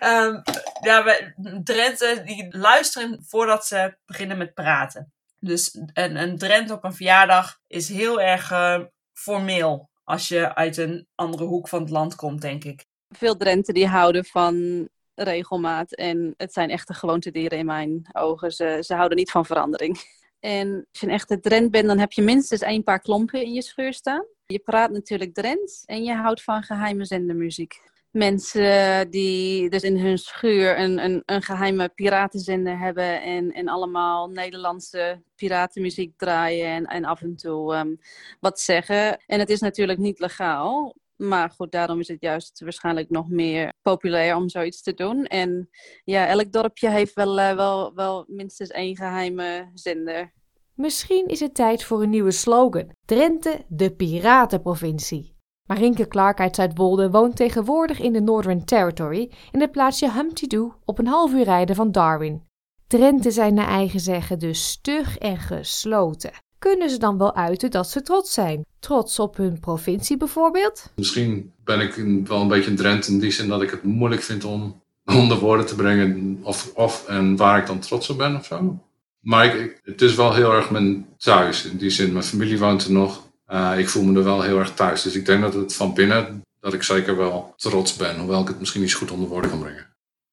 um, 0.00 0.42
ja, 0.80 1.04
we, 1.04 1.32
Drenthe 1.64 2.22
die 2.24 2.58
luisteren 2.58 3.24
voordat 3.26 3.66
ze 3.66 3.96
beginnen 4.04 4.38
met 4.38 4.54
praten. 4.54 5.12
Dus 5.38 5.74
een, 5.92 6.16
een 6.16 6.38
Drent 6.38 6.70
op 6.70 6.84
een 6.84 6.94
verjaardag 6.94 7.58
is 7.66 7.88
heel 7.88 8.20
erg 8.20 8.50
uh, 8.50 8.80
formeel 9.12 9.90
als 10.04 10.28
je 10.28 10.54
uit 10.54 10.76
een 10.76 11.06
andere 11.14 11.44
hoek 11.44 11.68
van 11.68 11.80
het 11.80 11.90
land 11.90 12.14
komt, 12.14 12.40
denk 12.40 12.64
ik. 12.64 12.84
Veel 13.08 13.36
Drenten 13.36 13.74
die 13.74 13.86
houden 13.86 14.24
van 14.24 14.88
regelmaat 15.14 15.94
en 15.94 16.34
het 16.36 16.52
zijn 16.52 16.70
echte 16.70 16.94
gewoontedieren 16.94 17.58
in 17.58 17.66
mijn 17.66 18.08
ogen. 18.12 18.50
Ze, 18.50 18.78
ze 18.80 18.94
houden 18.94 19.18
niet 19.18 19.30
van 19.30 19.46
verandering. 19.46 20.18
En 20.40 20.74
als 20.74 21.00
je 21.00 21.06
een 21.06 21.12
echte 21.12 21.40
Drent 21.40 21.70
bent, 21.70 21.86
dan 21.86 21.98
heb 21.98 22.12
je 22.12 22.22
minstens 22.22 22.60
een 22.60 22.82
paar 22.82 23.00
klompen 23.00 23.42
in 23.42 23.52
je 23.52 23.62
scheur 23.62 23.94
staan. 23.94 24.24
Je 24.46 24.58
praat 24.58 24.90
natuurlijk 24.90 25.34
Drents 25.34 25.84
en 25.84 26.04
je 26.04 26.14
houdt 26.14 26.42
van 26.42 26.62
geheime 26.62 27.04
zendermuziek. 27.04 27.80
Mensen 28.10 29.10
die 29.10 29.70
dus 29.70 29.82
in 29.82 29.98
hun 29.98 30.18
schuur 30.18 30.78
een, 30.78 31.04
een, 31.04 31.22
een 31.26 31.42
geheime 31.42 31.88
piratenzender 31.88 32.78
hebben 32.78 33.22
en, 33.22 33.52
en 33.52 33.68
allemaal 33.68 34.28
Nederlandse 34.28 35.22
piratenmuziek 35.36 36.12
draaien 36.16 36.66
en, 36.66 36.84
en 36.86 37.04
af 37.04 37.22
en 37.22 37.36
toe 37.36 37.74
um, 37.74 38.00
wat 38.40 38.60
zeggen. 38.60 39.18
En 39.26 39.38
het 39.38 39.50
is 39.50 39.60
natuurlijk 39.60 39.98
niet 39.98 40.18
legaal, 40.18 40.94
maar 41.20 41.50
goed, 41.50 41.72
daarom 41.72 42.00
is 42.00 42.08
het 42.08 42.20
juist 42.20 42.60
waarschijnlijk 42.60 43.10
nog 43.10 43.28
meer 43.28 43.72
populair 43.82 44.36
om 44.36 44.48
zoiets 44.48 44.82
te 44.82 44.94
doen. 44.94 45.24
En 45.24 45.68
ja, 46.04 46.26
elk 46.26 46.52
dorpje 46.52 46.90
heeft 46.90 47.14
wel, 47.14 47.38
uh, 47.38 47.54
wel, 47.54 47.94
wel 47.94 48.24
minstens 48.28 48.70
één 48.70 48.96
geheime 48.96 49.70
zender. 49.74 50.32
Misschien 50.74 51.26
is 51.26 51.40
het 51.40 51.54
tijd 51.54 51.84
voor 51.84 52.02
een 52.02 52.10
nieuwe 52.10 52.30
slogan. 52.30 52.94
Drenthe, 53.04 53.64
de 53.68 53.90
piratenprovincie. 53.90 55.36
Marinke 55.66 56.08
Clark 56.08 56.40
uit 56.40 56.54
Zuidwolde 56.54 57.10
woont 57.10 57.36
tegenwoordig 57.36 58.00
in 58.00 58.12
de 58.12 58.20
Northern 58.20 58.64
Territory 58.64 59.30
in 59.50 59.60
het 59.60 59.72
plaatsje 59.72 60.12
Humpty 60.12 60.46
Doo 60.46 60.74
op 60.84 60.98
een 60.98 61.06
half 61.06 61.32
uur 61.32 61.44
rijden 61.44 61.76
van 61.76 61.92
Darwin. 61.92 62.42
Drenthe 62.86 63.30
zijn 63.30 63.54
naar 63.54 63.68
eigen 63.68 64.00
zeggen 64.00 64.38
dus 64.38 64.68
stug 64.68 65.18
en 65.18 65.36
gesloten 65.36 66.32
kunnen 66.60 66.90
ze 66.90 66.98
dan 66.98 67.18
wel 67.18 67.34
uiten 67.34 67.70
dat 67.70 67.90
ze 67.90 68.02
trots 68.02 68.32
zijn. 68.32 68.64
Trots 68.78 69.18
op 69.18 69.36
hun 69.36 69.60
provincie 69.60 70.16
bijvoorbeeld? 70.16 70.92
Misschien 70.96 71.52
ben 71.64 71.80
ik 71.80 71.94
wel 72.26 72.40
een 72.40 72.48
beetje 72.48 72.70
een 72.70 72.76
Drent 72.76 73.08
in 73.08 73.18
die 73.18 73.30
zin 73.30 73.48
dat 73.48 73.62
ik 73.62 73.70
het 73.70 73.82
moeilijk 73.82 74.22
vind 74.22 74.44
om 74.44 74.82
onder 75.04 75.38
woorden 75.38 75.66
te 75.66 75.74
brengen 75.74 76.38
of, 76.42 76.70
of 76.74 77.08
en 77.08 77.36
waar 77.36 77.58
ik 77.58 77.66
dan 77.66 77.78
trots 77.78 78.10
op 78.10 78.18
ben 78.18 78.36
of 78.36 78.44
zo. 78.44 78.78
Maar 79.20 79.56
ik, 79.56 79.80
het 79.84 80.02
is 80.02 80.14
wel 80.14 80.34
heel 80.34 80.52
erg 80.52 80.70
mijn 80.70 81.06
thuis. 81.16 81.64
In 81.64 81.76
die 81.76 81.90
zin, 81.90 82.12
mijn 82.12 82.24
familie 82.24 82.58
woont 82.58 82.84
er 82.84 82.92
nog. 82.92 83.28
Uh, 83.48 83.78
ik 83.78 83.88
voel 83.88 84.02
me 84.02 84.18
er 84.18 84.24
wel 84.24 84.42
heel 84.42 84.58
erg 84.58 84.74
thuis. 84.74 85.02
Dus 85.02 85.14
ik 85.14 85.26
denk 85.26 85.42
dat 85.42 85.54
het 85.54 85.74
van 85.74 85.94
binnen, 85.94 86.42
dat 86.60 86.74
ik 86.74 86.82
zeker 86.82 87.16
wel 87.16 87.54
trots 87.56 87.96
ben. 87.96 88.18
Hoewel 88.18 88.40
ik 88.40 88.48
het 88.48 88.58
misschien 88.58 88.80
niet 88.80 88.90
zo 88.90 88.98
goed 88.98 89.10
onder 89.10 89.28
woorden 89.28 89.50
kan 89.50 89.60
brengen. 89.60 89.86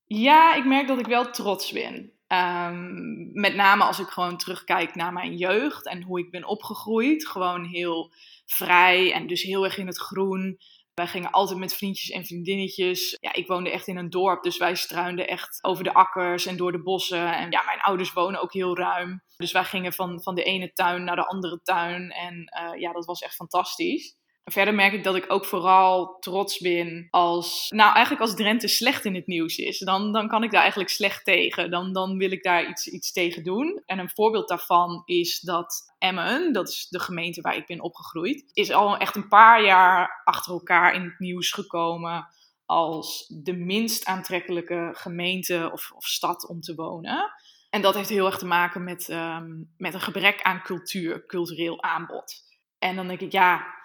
Ja, 0.05 0.55
ik 0.55 0.65
merk 0.65 0.87
dat 0.87 0.99
ik 0.99 1.07
wel 1.07 1.31
trots 1.31 1.71
ben. 1.71 2.11
Um, 2.33 3.29
met 3.33 3.55
name 3.55 3.83
als 3.83 3.99
ik 3.99 4.07
gewoon 4.07 4.37
terugkijk 4.37 4.95
naar 4.95 5.13
mijn 5.13 5.35
jeugd 5.35 5.87
en 5.87 6.03
hoe 6.03 6.19
ik 6.19 6.31
ben 6.31 6.45
opgegroeid. 6.45 7.27
Gewoon 7.27 7.65
heel 7.65 8.13
vrij 8.45 9.13
en 9.13 9.27
dus 9.27 9.41
heel 9.41 9.63
erg 9.63 9.77
in 9.77 9.87
het 9.87 9.97
groen. 9.97 10.57
Wij 10.93 11.07
gingen 11.07 11.31
altijd 11.31 11.59
met 11.59 11.75
vriendjes 11.75 12.09
en 12.09 12.25
vriendinnetjes. 12.25 13.17
Ja, 13.19 13.33
ik 13.33 13.47
woonde 13.47 13.71
echt 13.71 13.87
in 13.87 13.97
een 13.97 14.09
dorp, 14.09 14.43
dus 14.43 14.57
wij 14.57 14.75
struinden 14.75 15.27
echt 15.27 15.59
over 15.61 15.83
de 15.83 15.93
akkers 15.93 16.45
en 16.45 16.57
door 16.57 16.71
de 16.71 16.83
bossen. 16.83 17.35
En 17.35 17.51
ja, 17.51 17.63
mijn 17.63 17.81
ouders 17.81 18.13
wonen 18.13 18.41
ook 18.41 18.53
heel 18.53 18.77
ruim. 18.77 19.23
Dus 19.37 19.51
wij 19.51 19.63
gingen 19.63 19.93
van, 19.93 20.21
van 20.21 20.35
de 20.35 20.43
ene 20.43 20.71
tuin 20.73 21.03
naar 21.03 21.15
de 21.15 21.27
andere 21.27 21.61
tuin. 21.61 22.11
En 22.11 22.53
uh, 22.61 22.79
ja, 22.79 22.91
dat 22.93 23.05
was 23.05 23.21
echt 23.21 23.35
fantastisch. 23.35 24.15
Verder 24.49 24.73
merk 24.73 24.93
ik 24.93 25.03
dat 25.03 25.15
ik 25.15 25.25
ook 25.27 25.45
vooral 25.45 26.19
trots 26.19 26.59
ben 26.59 27.07
als, 27.09 27.67
nou 27.69 27.93
eigenlijk 27.93 28.21
als 28.21 28.35
Drenthe 28.35 28.67
slecht 28.67 29.05
in 29.05 29.15
het 29.15 29.27
nieuws 29.27 29.57
is, 29.57 29.79
dan, 29.79 30.11
dan 30.11 30.27
kan 30.27 30.43
ik 30.43 30.51
daar 30.51 30.61
eigenlijk 30.61 30.89
slecht 30.89 31.25
tegen. 31.25 31.71
Dan, 31.71 31.93
dan 31.93 32.17
wil 32.17 32.31
ik 32.31 32.43
daar 32.43 32.69
iets, 32.69 32.87
iets 32.87 33.11
tegen 33.11 33.43
doen. 33.43 33.81
En 33.85 33.99
een 33.99 34.09
voorbeeld 34.09 34.47
daarvan 34.47 35.01
is 35.05 35.39
dat 35.39 35.95
Emmen, 35.97 36.53
dat 36.53 36.69
is 36.69 36.87
de 36.89 36.99
gemeente 36.99 37.41
waar 37.41 37.55
ik 37.55 37.67
ben 37.67 37.81
opgegroeid, 37.81 38.51
is 38.53 38.71
al 38.71 38.97
echt 38.97 39.15
een 39.15 39.27
paar 39.27 39.63
jaar 39.63 40.21
achter 40.23 40.51
elkaar 40.51 40.93
in 40.93 41.03
het 41.03 41.19
nieuws 41.19 41.51
gekomen 41.51 42.27
als 42.65 43.25
de 43.43 43.53
minst 43.53 44.05
aantrekkelijke 44.05 44.89
gemeente 44.93 45.69
of, 45.73 45.91
of 45.95 46.05
stad 46.05 46.47
om 46.47 46.61
te 46.61 46.75
wonen. 46.75 47.31
En 47.69 47.81
dat 47.81 47.95
heeft 47.95 48.09
heel 48.09 48.25
erg 48.25 48.37
te 48.37 48.45
maken 48.45 48.83
met, 48.83 49.09
um, 49.09 49.73
met 49.77 49.93
een 49.93 50.01
gebrek 50.01 50.41
aan 50.41 50.61
cultuur, 50.61 51.25
cultureel 51.25 51.83
aanbod. 51.83 52.33
En 52.79 52.95
dan 52.95 53.07
denk 53.07 53.19
ik, 53.19 53.31
ja, 53.31 53.75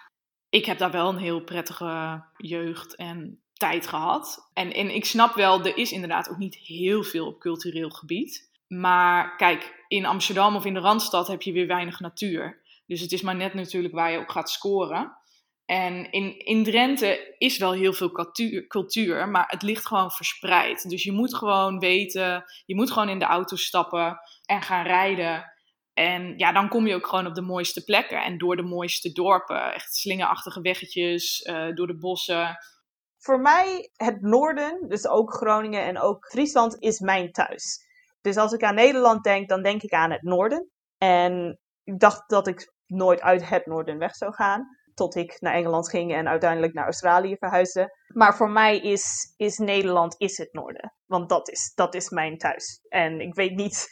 ik 0.53 0.65
heb 0.65 0.77
daar 0.77 0.91
wel 0.91 1.09
een 1.09 1.17
heel 1.17 1.41
prettige 1.41 2.23
jeugd 2.37 2.95
en 2.95 3.39
tijd 3.53 3.87
gehad. 3.87 4.49
En, 4.53 4.73
en 4.73 4.95
ik 4.95 5.05
snap 5.05 5.35
wel, 5.35 5.65
er 5.65 5.77
is 5.77 5.91
inderdaad 5.91 6.29
ook 6.29 6.37
niet 6.37 6.55
heel 6.55 7.03
veel 7.03 7.27
op 7.27 7.39
cultureel 7.39 7.89
gebied. 7.89 8.49
Maar 8.67 9.35
kijk, 9.35 9.83
in 9.87 10.05
Amsterdam 10.05 10.55
of 10.55 10.65
in 10.65 10.73
de 10.73 10.79
Randstad 10.79 11.27
heb 11.27 11.41
je 11.41 11.51
weer 11.51 11.67
weinig 11.67 11.99
natuur. 11.99 12.61
Dus 12.85 13.01
het 13.01 13.11
is 13.11 13.21
maar 13.21 13.35
net 13.35 13.53
natuurlijk 13.53 13.93
waar 13.93 14.11
je 14.11 14.17
ook 14.17 14.31
gaat 14.31 14.49
scoren. 14.49 15.17
En 15.65 16.11
in, 16.11 16.39
in 16.39 16.63
Drenthe 16.63 17.35
is 17.37 17.57
wel 17.57 17.71
heel 17.71 17.93
veel 17.93 18.11
cultuur, 18.11 18.67
cultuur, 18.67 19.29
maar 19.29 19.45
het 19.47 19.61
ligt 19.61 19.85
gewoon 19.85 20.11
verspreid. 20.11 20.89
Dus 20.89 21.03
je 21.03 21.11
moet 21.11 21.35
gewoon 21.35 21.79
weten, 21.79 22.45
je 22.65 22.75
moet 22.75 22.91
gewoon 22.91 23.09
in 23.09 23.19
de 23.19 23.25
auto 23.25 23.55
stappen 23.55 24.19
en 24.45 24.61
gaan 24.61 24.85
rijden. 24.85 25.52
En 25.93 26.37
ja, 26.37 26.51
dan 26.51 26.69
kom 26.69 26.87
je 26.87 26.95
ook 26.95 27.07
gewoon 27.07 27.27
op 27.27 27.35
de 27.35 27.41
mooiste 27.41 27.83
plekken 27.83 28.23
en 28.23 28.37
door 28.37 28.55
de 28.55 28.63
mooiste 28.63 29.11
dorpen. 29.11 29.73
Echt 29.73 29.95
slingerachtige 29.95 30.61
weggetjes, 30.61 31.41
uh, 31.41 31.75
door 31.75 31.87
de 31.87 31.97
bossen. 31.97 32.57
Voor 33.17 33.39
mij, 33.39 33.89
het 33.93 34.21
noorden, 34.21 34.87
dus 34.87 35.07
ook 35.07 35.33
Groningen 35.33 35.83
en 35.83 35.99
ook 35.99 36.25
Friesland, 36.25 36.75
is 36.79 36.99
mijn 36.99 37.31
thuis. 37.31 37.85
Dus 38.21 38.37
als 38.37 38.53
ik 38.53 38.63
aan 38.63 38.75
Nederland 38.75 39.23
denk, 39.23 39.49
dan 39.49 39.63
denk 39.63 39.81
ik 39.81 39.91
aan 39.91 40.11
het 40.11 40.21
noorden. 40.21 40.71
En 40.97 41.59
ik 41.83 41.99
dacht 41.99 42.29
dat 42.29 42.47
ik 42.47 42.73
nooit 42.85 43.21
uit 43.21 43.49
het 43.49 43.65
noorden 43.65 43.97
weg 43.97 44.15
zou 44.15 44.33
gaan. 44.33 44.67
Tot 44.93 45.15
ik 45.15 45.37
naar 45.39 45.53
Engeland 45.53 45.89
ging 45.89 46.13
en 46.13 46.27
uiteindelijk 46.27 46.73
naar 46.73 46.83
Australië 46.83 47.35
verhuisde. 47.37 47.97
Maar 48.07 48.35
voor 48.35 48.49
mij 48.49 48.79
is, 48.79 49.33
is 49.37 49.57
Nederland 49.57 50.15
is 50.17 50.37
het 50.37 50.53
noorden. 50.53 50.93
Want 51.05 51.29
dat 51.29 51.49
is, 51.49 51.71
dat 51.75 51.95
is 51.95 52.09
mijn 52.09 52.37
thuis. 52.37 52.79
En 52.89 53.19
ik 53.19 53.35
weet 53.35 53.55
niet 53.55 53.87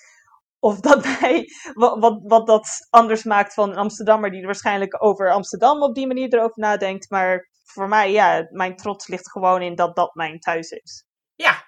of 0.61 0.79
dat 0.79 1.03
mij, 1.19 1.47
wat, 1.73 1.99
wat, 1.99 2.19
wat 2.23 2.47
dat 2.47 2.87
anders 2.89 3.23
maakt 3.23 3.53
van 3.53 3.69
een 3.69 3.77
Amsterdammer 3.77 4.31
die 4.31 4.45
waarschijnlijk 4.45 5.03
over 5.03 5.31
Amsterdam 5.31 5.81
op 5.81 5.95
die 5.95 6.07
manier 6.07 6.33
erover 6.33 6.59
nadenkt. 6.59 7.09
Maar 7.09 7.49
voor 7.63 7.87
mij, 7.87 8.11
ja, 8.11 8.47
mijn 8.49 8.75
trots 8.75 9.07
ligt 9.07 9.31
gewoon 9.31 9.61
in 9.61 9.75
dat 9.75 9.95
dat 9.95 10.15
mijn 10.15 10.39
thuis 10.39 10.69
is. 10.69 11.05
Ja, 11.35 11.63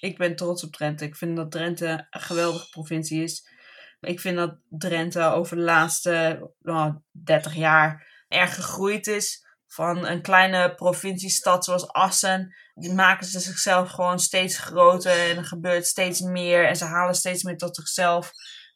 ik 0.00 0.18
ben 0.18 0.36
trots 0.36 0.64
op 0.64 0.72
Drenthe. 0.72 1.04
Ik 1.04 1.16
vind 1.16 1.36
dat 1.36 1.50
Drenthe 1.50 2.06
een 2.10 2.20
geweldige 2.20 2.68
provincie 2.68 3.22
is. 3.22 3.56
Ik 4.00 4.20
vind 4.20 4.36
dat 4.36 4.58
Drenthe 4.68 5.22
over 5.22 5.56
de 5.56 5.62
laatste 5.62 6.48
nou, 6.58 6.94
30 7.24 7.54
jaar 7.54 8.06
erg 8.28 8.54
gegroeid 8.54 9.06
is. 9.06 9.46
Van 9.68 10.06
een 10.06 10.22
kleine 10.22 10.74
provinciestad 10.74 11.64
zoals 11.64 11.88
Assen. 11.88 12.54
Die 12.74 12.92
maken 12.92 13.26
ze 13.26 13.40
zichzelf 13.40 13.90
gewoon 13.90 14.18
steeds 14.18 14.58
groter. 14.58 15.30
En 15.30 15.36
er 15.36 15.44
gebeurt 15.44 15.86
steeds 15.86 16.20
meer. 16.20 16.66
En 16.66 16.76
ze 16.76 16.84
halen 16.84 17.14
steeds 17.14 17.42
meer 17.42 17.56
tot 17.56 17.76
zichzelf 17.76 18.30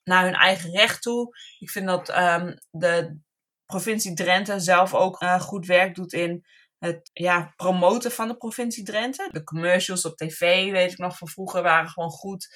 naar 0.05 0.25
hun 0.25 0.35
eigen 0.35 0.71
recht 0.71 1.03
toe. 1.03 1.37
Ik 1.59 1.71
vind 1.71 1.87
dat 1.87 2.17
um, 2.17 2.55
de 2.71 3.19
provincie 3.67 4.15
Drenthe 4.15 4.61
zelf 4.61 4.95
ook 4.95 5.23
uh, 5.23 5.41
goed 5.41 5.67
werk 5.67 5.95
doet 5.95 6.13
in 6.13 6.45
het 6.79 7.11
ja, 7.13 7.53
promoten 7.57 8.13
van 8.13 8.29
de 8.29 8.37
provincie 8.37 8.85
Drenthe. 8.85 9.29
De 9.31 9.45
commercials 9.45 10.05
op 10.05 10.17
tv, 10.17 10.71
weet 10.71 10.93
ik 10.93 10.99
nog 10.99 11.19
van 11.19 11.29
vroeger, 11.29 11.63
waren 11.63 11.91
gewoon 11.91 12.11
goed. 12.11 12.49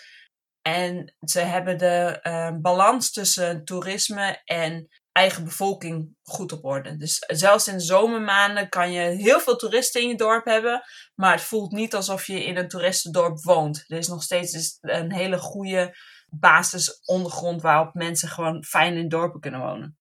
En 0.62 1.14
ze 1.20 1.40
hebben 1.40 1.78
de 1.78 2.20
uh, 2.22 2.60
balans 2.60 3.12
tussen 3.12 3.64
toerisme 3.64 4.40
en 4.44 4.88
eigen 5.16 5.44
bevolking 5.44 6.16
goed 6.22 6.52
op 6.52 6.64
orde. 6.64 6.96
Dus 6.96 7.18
zelfs 7.26 7.68
in 7.68 7.76
de 7.76 7.84
zomermaanden 7.84 8.68
kan 8.68 8.92
je 8.92 9.00
heel 9.00 9.40
veel 9.40 9.56
toeristen 9.56 10.02
in 10.02 10.08
je 10.08 10.16
dorp 10.16 10.44
hebben, 10.44 10.82
maar 11.14 11.32
het 11.32 11.42
voelt 11.42 11.72
niet 11.72 11.94
alsof 11.94 12.26
je 12.26 12.44
in 12.44 12.56
een 12.56 12.68
toeristendorp 12.68 13.42
woont. 13.42 13.84
Er 13.86 13.98
is 13.98 14.08
nog 14.08 14.22
steeds 14.22 14.52
dus 14.52 14.78
een 14.80 15.12
hele 15.12 15.38
goede 15.38 15.96
basisondergrond 16.28 17.62
waarop 17.62 17.94
mensen 17.94 18.28
gewoon 18.28 18.64
fijn 18.64 18.96
in 18.96 19.08
dorpen 19.08 19.40
kunnen 19.40 19.60
wonen. 19.60 19.98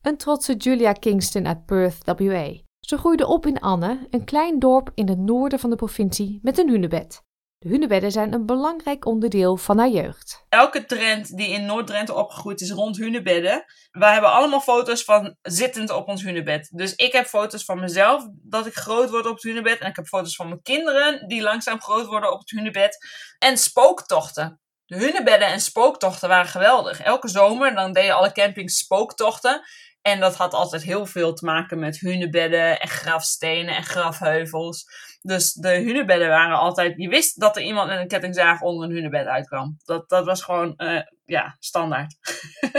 Een 0.00 0.16
trotse 0.16 0.54
Julia 0.54 0.92
Kingston 0.92 1.46
uit 1.46 1.64
Perth, 1.64 2.04
WA. 2.04 2.52
Ze 2.80 2.98
groeide 2.98 3.26
op 3.26 3.46
in 3.46 3.58
Anne, 3.58 4.06
een 4.10 4.24
klein 4.24 4.58
dorp 4.58 4.90
in 4.94 5.08
het 5.08 5.18
noorden 5.18 5.58
van 5.58 5.70
de 5.70 5.76
provincie 5.76 6.38
met 6.42 6.58
een 6.58 6.68
hunebed. 6.68 7.22
De 7.62 7.68
hunebedden 7.68 8.10
zijn 8.10 8.32
een 8.32 8.46
belangrijk 8.46 9.06
onderdeel 9.06 9.56
van 9.56 9.78
haar 9.78 9.88
jeugd. 9.88 10.44
Elke 10.48 10.84
trend 10.84 11.36
die 11.36 11.48
in 11.48 11.66
Noord-Drenthe 11.66 12.14
opgegroeid 12.14 12.60
is 12.60 12.70
rond 12.70 12.96
hunebedden. 12.96 13.64
Wij 13.90 14.12
hebben 14.12 14.32
allemaal 14.32 14.60
foto's 14.60 15.04
van 15.04 15.36
zittend 15.42 15.90
op 15.90 16.08
ons 16.08 16.22
hunebed. 16.22 16.70
Dus 16.72 16.94
ik 16.94 17.12
heb 17.12 17.26
foto's 17.26 17.64
van 17.64 17.80
mezelf 17.80 18.26
dat 18.32 18.66
ik 18.66 18.74
groot 18.74 19.10
word 19.10 19.26
op 19.26 19.34
het 19.34 19.42
hunebed. 19.42 19.78
En 19.78 19.88
ik 19.88 19.96
heb 19.96 20.06
foto's 20.06 20.36
van 20.36 20.48
mijn 20.48 20.62
kinderen 20.62 21.28
die 21.28 21.42
langzaam 21.42 21.80
groot 21.80 22.06
worden 22.06 22.32
op 22.32 22.38
het 22.38 22.50
hunebed. 22.50 23.06
En 23.38 23.58
spooktochten. 23.58 24.60
De 24.84 24.96
hunebedden 24.96 25.48
en 25.48 25.60
spooktochten 25.60 26.28
waren 26.28 26.50
geweldig. 26.50 27.00
Elke 27.00 27.28
zomer 27.28 27.74
dan 27.74 27.92
deed 27.92 28.04
je 28.04 28.12
alle 28.12 28.32
campings 28.32 28.78
spooktochten. 28.78 29.62
En 30.00 30.20
dat 30.20 30.36
had 30.36 30.54
altijd 30.54 30.82
heel 30.82 31.06
veel 31.06 31.34
te 31.34 31.44
maken 31.44 31.78
met 31.78 32.00
hunebedden 32.00 32.80
en 32.80 32.88
grafstenen 32.88 33.76
en 33.76 33.84
grafheuvels. 33.84 34.84
Dus 35.22 35.52
de 35.52 35.68
hunebedden 35.68 36.28
waren 36.28 36.58
altijd... 36.58 36.94
Je 36.96 37.08
wist 37.08 37.40
dat 37.40 37.56
er 37.56 37.62
iemand 37.62 37.88
met 37.88 37.98
een 37.98 38.08
kettingzaag 38.08 38.60
onder 38.60 38.88
een 38.88 38.94
hunebed 38.94 39.26
uitkwam. 39.26 39.76
Dat, 39.84 40.08
dat 40.08 40.24
was 40.24 40.42
gewoon, 40.42 40.74
uh, 40.76 41.00
ja, 41.24 41.56
standaard. 41.58 42.16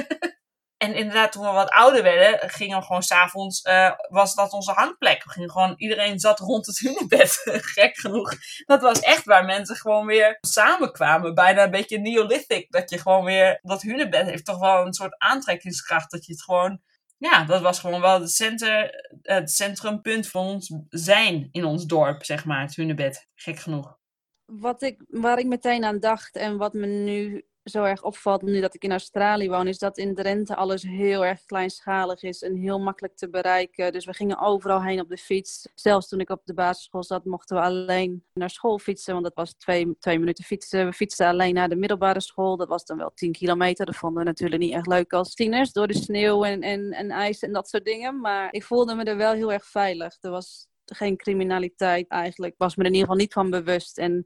en 0.84 0.96
inderdaad, 0.96 1.32
toen 1.32 1.46
we 1.46 1.52
wat 1.52 1.70
ouder 1.70 2.04
werden, 2.04 2.50
gingen 2.50 2.80
we 2.80 2.86
gewoon 2.86 3.04
s'avonds... 3.04 3.66
Uh, 3.66 3.92
was 4.10 4.36
dat 4.36 4.52
onze 4.52 4.72
hangplek. 4.72 5.24
We 5.24 5.30
gingen 5.30 5.52
gewoon... 5.52 5.74
Iedereen 5.78 6.20
zat 6.20 6.40
rond 6.40 6.66
het 6.66 6.80
hunebed. 6.80 7.42
Gek 7.76 7.98
genoeg. 7.98 8.34
Dat 8.66 8.82
was 8.82 9.00
echt 9.00 9.26
waar 9.26 9.46
mensen 9.46 9.76
gewoon 9.76 10.06
weer 10.06 10.38
samenkwamen. 10.42 11.34
Bijna 11.34 11.64
een 11.64 11.72
beetje 11.72 12.00
neolithic. 12.00 12.72
Dat 12.72 12.90
je 12.90 12.98
gewoon 12.98 13.24
weer... 13.24 13.60
Dat 13.62 13.82
hunebed 13.82 14.26
heeft 14.26 14.46
toch 14.46 14.60
wel 14.60 14.86
een 14.86 14.94
soort 14.94 15.18
aantrekkingskracht. 15.18 16.12
Dat 16.12 16.26
je 16.26 16.32
het 16.32 16.44
gewoon 16.44 16.82
ja, 17.24 17.44
dat 17.44 17.62
was 17.62 17.80
gewoon 17.80 18.02
wel 18.02 18.22
het, 18.22 18.32
center, 18.32 19.06
het 19.22 19.52
centrumpunt 19.52 20.28
van 20.28 20.46
ons 20.46 20.76
zijn 20.90 21.50
in 21.52 21.66
ons 21.66 21.86
dorp, 21.86 22.24
zeg 22.24 22.46
maar, 22.46 22.62
het 22.62 22.76
Hunebed. 22.76 23.28
Gek 23.36 23.60
genoeg. 23.60 23.98
Wat 24.46 24.82
ik, 24.82 25.04
waar 25.08 25.40
ik 25.40 25.46
meteen 25.46 25.84
aan 25.84 26.00
dacht 26.00 26.36
en 26.36 26.58
wat 26.58 26.74
me 26.74 26.86
nu 26.86 27.46
zo 27.64 27.84
erg 27.84 28.04
opvalt 28.04 28.42
nu 28.42 28.62
dat 28.62 28.76
ik 28.76 28.84
in 28.84 28.92
Australië 28.92 29.50
woon, 29.50 29.68
is 29.68 29.78
dat 29.78 29.98
in 29.98 30.16
Drenthe 30.16 30.56
alles 30.56 30.84
heel 30.84 31.26
erg 31.26 31.46
kleinschalig 31.46 32.22
is 32.24 32.42
en 32.42 32.56
heel 32.56 32.80
makkelijk 32.80 33.16
te 33.16 33.30
bereiken. 33.30 33.92
Dus 33.92 34.06
we 34.06 34.14
gingen 34.14 34.40
overal 34.40 34.84
heen 34.84 35.00
op 35.00 35.10
de 35.10 35.18
fiets. 35.18 35.68
Zelfs 35.76 36.08
toen 36.08 36.20
ik 36.20 36.30
op 36.30 36.42
de 36.46 36.54
basisschool 36.54 37.04
zat, 37.04 37.26
mochten 37.26 37.56
we 37.56 37.62
alleen 37.62 38.24
naar 38.34 38.50
school 38.50 38.80
fietsen, 38.80 39.14
want 39.14 39.26
dat 39.26 39.36
was 39.36 39.54
twee, 39.54 39.96
twee 40.00 40.20
minuten 40.20 40.44
fietsen. 40.44 40.86
We 40.86 40.94
fietsten 40.94 41.28
alleen 41.28 41.54
naar 41.54 41.70
de 41.70 41.76
middelbare 41.76 42.22
school, 42.22 42.58
dat 42.58 42.68
was 42.68 42.86
dan 42.86 42.98
wel 42.98 43.12
10 43.16 43.32
kilometer. 43.32 43.86
Dat 43.86 43.96
vonden 43.96 44.24
we 44.24 44.30
natuurlijk 44.30 44.62
niet 44.62 44.74
echt 44.74 44.88
leuk 44.88 45.14
als 45.14 45.34
tieners, 45.34 45.72
door 45.72 45.88
de 45.88 45.98
sneeuw 45.98 46.44
en, 46.44 46.62
en, 46.62 46.92
en 46.92 47.12
ijs 47.12 47.42
en 47.42 47.54
dat 47.54 47.70
soort 47.70 47.86
dingen. 47.86 48.20
Maar 48.20 48.54
ik 48.54 48.64
voelde 48.64 48.96
me 48.96 49.04
er 49.04 49.18
wel 49.18 49.34
heel 49.34 49.52
erg 49.52 49.66
veilig. 49.66 50.18
Er 50.22 50.32
was 50.32 50.68
geen 50.86 51.18
criminaliteit 51.18 52.08
eigenlijk. 52.08 52.56
Was 52.58 52.76
me 52.76 52.84
er 52.84 52.90
in 52.90 52.96
ieder 52.96 53.08
geval 53.08 53.24
niet 53.24 53.34
van 53.34 53.50
bewust. 53.50 53.98
En 53.98 54.26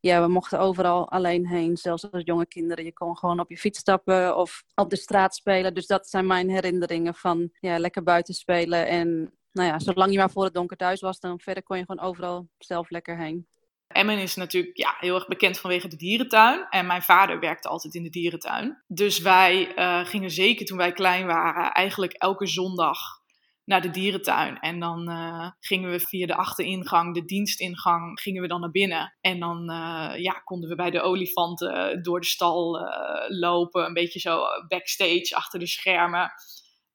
ja, 0.00 0.22
we 0.22 0.28
mochten 0.28 0.60
overal 0.60 1.10
alleen 1.10 1.46
heen, 1.46 1.76
zelfs 1.76 2.10
als 2.10 2.22
jonge 2.24 2.46
kinderen. 2.46 2.84
Je 2.84 2.92
kon 2.92 3.16
gewoon 3.16 3.40
op 3.40 3.50
je 3.50 3.58
fiets 3.58 3.78
stappen 3.78 4.36
of 4.36 4.62
op 4.74 4.90
de 4.90 4.96
straat 4.96 5.34
spelen. 5.34 5.74
Dus 5.74 5.86
dat 5.86 6.08
zijn 6.08 6.26
mijn 6.26 6.50
herinneringen 6.50 7.14
van 7.14 7.50
ja, 7.60 7.78
lekker 7.78 8.02
buiten 8.02 8.34
spelen. 8.34 8.86
En 8.86 9.32
nou 9.52 9.68
ja, 9.68 9.78
zolang 9.78 10.12
je 10.12 10.18
maar 10.18 10.30
voor 10.30 10.44
het 10.44 10.54
donker 10.54 10.76
thuis 10.76 11.00
was, 11.00 11.20
dan 11.20 11.40
verder 11.40 11.62
kon 11.62 11.78
je 11.78 11.84
gewoon 11.86 12.06
overal 12.06 12.48
zelf 12.58 12.90
lekker 12.90 13.18
heen. 13.18 13.46
Emmen 13.88 14.18
is 14.18 14.34
natuurlijk 14.34 14.76
ja, 14.76 14.94
heel 14.98 15.14
erg 15.14 15.26
bekend 15.26 15.58
vanwege 15.58 15.88
de 15.88 15.96
dierentuin. 15.96 16.66
En 16.68 16.86
mijn 16.86 17.02
vader 17.02 17.40
werkte 17.40 17.68
altijd 17.68 17.94
in 17.94 18.02
de 18.02 18.10
dierentuin. 18.10 18.82
Dus 18.86 19.18
wij 19.18 19.76
uh, 19.76 20.06
gingen 20.06 20.30
zeker 20.30 20.66
toen 20.66 20.76
wij 20.76 20.92
klein 20.92 21.26
waren, 21.26 21.72
eigenlijk 21.72 22.12
elke 22.12 22.46
zondag 22.46 23.19
naar 23.64 23.80
de 23.80 23.90
dierentuin. 23.90 24.58
En 24.58 24.80
dan 24.80 25.10
uh, 25.10 25.50
gingen 25.60 25.90
we 25.90 26.00
via 26.00 26.26
de 26.26 26.34
achteringang, 26.34 27.14
de 27.14 27.24
dienstingang, 27.24 28.20
gingen 28.20 28.42
we 28.42 28.48
dan 28.48 28.60
naar 28.60 28.70
binnen. 28.70 29.16
En 29.20 29.40
dan 29.40 29.70
uh, 29.70 30.12
ja, 30.16 30.32
konden 30.32 30.68
we 30.68 30.74
bij 30.74 30.90
de 30.90 31.00
olifanten 31.00 32.02
door 32.02 32.20
de 32.20 32.26
stal 32.26 32.80
uh, 32.80 33.38
lopen. 33.38 33.84
Een 33.84 33.92
beetje 33.92 34.20
zo 34.20 34.42
backstage, 34.68 35.30
achter 35.30 35.58
de 35.58 35.66
schermen. 35.66 36.30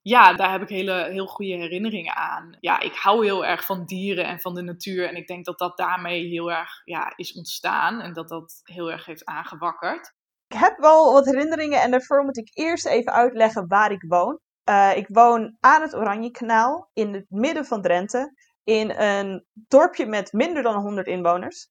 ja, 0.01 0.33
daar 0.33 0.51
heb 0.51 0.61
ik 0.61 0.69
hele, 0.69 1.07
heel 1.11 1.27
goede 1.27 1.55
herinneringen 1.55 2.15
aan. 2.15 2.57
Ja, 2.59 2.79
ik 2.79 2.95
hou 2.95 3.25
heel 3.25 3.45
erg 3.45 3.65
van 3.65 3.85
dieren 3.85 4.25
en 4.25 4.39
van 4.39 4.53
de 4.53 4.61
natuur. 4.61 5.07
En 5.07 5.15
ik 5.15 5.27
denk 5.27 5.45
dat 5.45 5.59
dat 5.59 5.77
daarmee 5.77 6.27
heel 6.27 6.51
erg 6.51 6.81
ja, 6.83 7.13
is 7.15 7.33
ontstaan. 7.33 8.01
En 8.01 8.13
dat 8.13 8.29
dat 8.29 8.59
heel 8.63 8.91
erg 8.91 9.05
heeft 9.05 9.25
aangewakkerd. 9.25 10.13
Ik 10.47 10.57
heb 10.57 10.77
wel 10.77 11.13
wat 11.13 11.25
herinneringen 11.25 11.81
en 11.81 11.91
daarvoor 11.91 12.23
moet 12.23 12.37
ik 12.37 12.49
eerst 12.53 12.85
even 12.85 13.13
uitleggen 13.13 13.67
waar 13.67 13.91
ik 13.91 14.05
woon. 14.07 14.39
Uh, 14.69 14.91
ik 14.95 15.07
woon 15.07 15.57
aan 15.59 15.81
het 15.81 15.95
Oranjekanaal 15.95 16.89
in 16.93 17.13
het 17.13 17.25
midden 17.29 17.65
van 17.65 17.81
Drenthe. 17.81 18.33
In 18.63 18.89
een 18.89 19.45
dorpje 19.53 20.05
met 20.05 20.33
minder 20.33 20.63
dan 20.63 20.81
100 20.81 21.07
inwoners. 21.07 21.69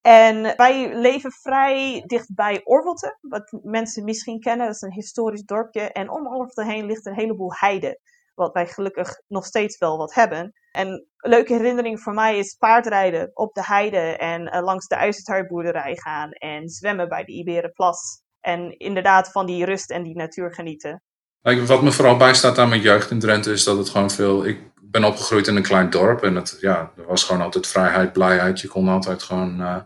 En 0.00 0.56
wij 0.56 0.94
leven 0.94 1.32
vrij 1.32 2.02
dichtbij 2.06 2.60
Orvelte, 2.64 3.18
wat 3.20 3.58
mensen 3.62 4.04
misschien 4.04 4.40
kennen. 4.40 4.66
Dat 4.66 4.74
is 4.74 4.82
een 4.82 4.92
historisch 4.92 5.44
dorpje. 5.44 5.92
En 5.92 6.10
om 6.10 6.26
Orvelte 6.26 6.64
heen 6.64 6.86
ligt 6.86 7.06
een 7.06 7.14
heleboel 7.14 7.52
heide. 7.54 8.00
Wat 8.34 8.52
wij 8.52 8.66
gelukkig 8.66 9.20
nog 9.26 9.44
steeds 9.44 9.78
wel 9.78 9.96
wat 9.96 10.14
hebben. 10.14 10.52
En 10.72 10.88
een 10.88 11.06
leuke 11.16 11.52
herinnering 11.52 12.00
voor 12.00 12.14
mij 12.14 12.38
is 12.38 12.54
paardrijden 12.54 13.30
op 13.34 13.54
de 13.54 13.64
heide 13.64 14.16
en 14.16 14.54
uh, 14.54 14.62
langs 14.62 14.86
de 14.86 14.94
IJzertuinboerderij 14.94 15.96
gaan. 15.96 16.30
En 16.30 16.68
zwemmen 16.68 17.08
bij 17.08 17.24
de 17.24 17.32
Iberenplas. 17.32 18.22
En 18.40 18.78
inderdaad 18.78 19.32
van 19.32 19.46
die 19.46 19.64
rust 19.64 19.90
en 19.90 20.02
die 20.02 20.16
natuur 20.16 20.54
genieten. 20.54 21.02
Wat 21.54 21.82
me 21.82 21.92
vooral 21.92 22.16
bijstaat 22.16 22.58
aan 22.58 22.68
mijn 22.68 22.80
jeugd 22.80 23.10
in 23.10 23.18
Drenthe 23.18 23.52
is 23.52 23.64
dat 23.64 23.78
het 23.78 23.88
gewoon 23.88 24.10
veel... 24.10 24.46
Ik 24.46 24.58
ben 24.80 25.04
opgegroeid 25.04 25.46
in 25.46 25.56
een 25.56 25.62
klein 25.62 25.90
dorp 25.90 26.22
en 26.22 26.34
het, 26.34 26.58
ja, 26.60 26.92
er 26.96 27.06
was 27.06 27.24
gewoon 27.24 27.42
altijd 27.42 27.66
vrijheid, 27.66 28.12
blijheid. 28.12 28.60
Je 28.60 28.68
kon 28.68 28.88
altijd 28.88 29.22
gewoon... 29.22 29.60
Uh, 29.60 29.76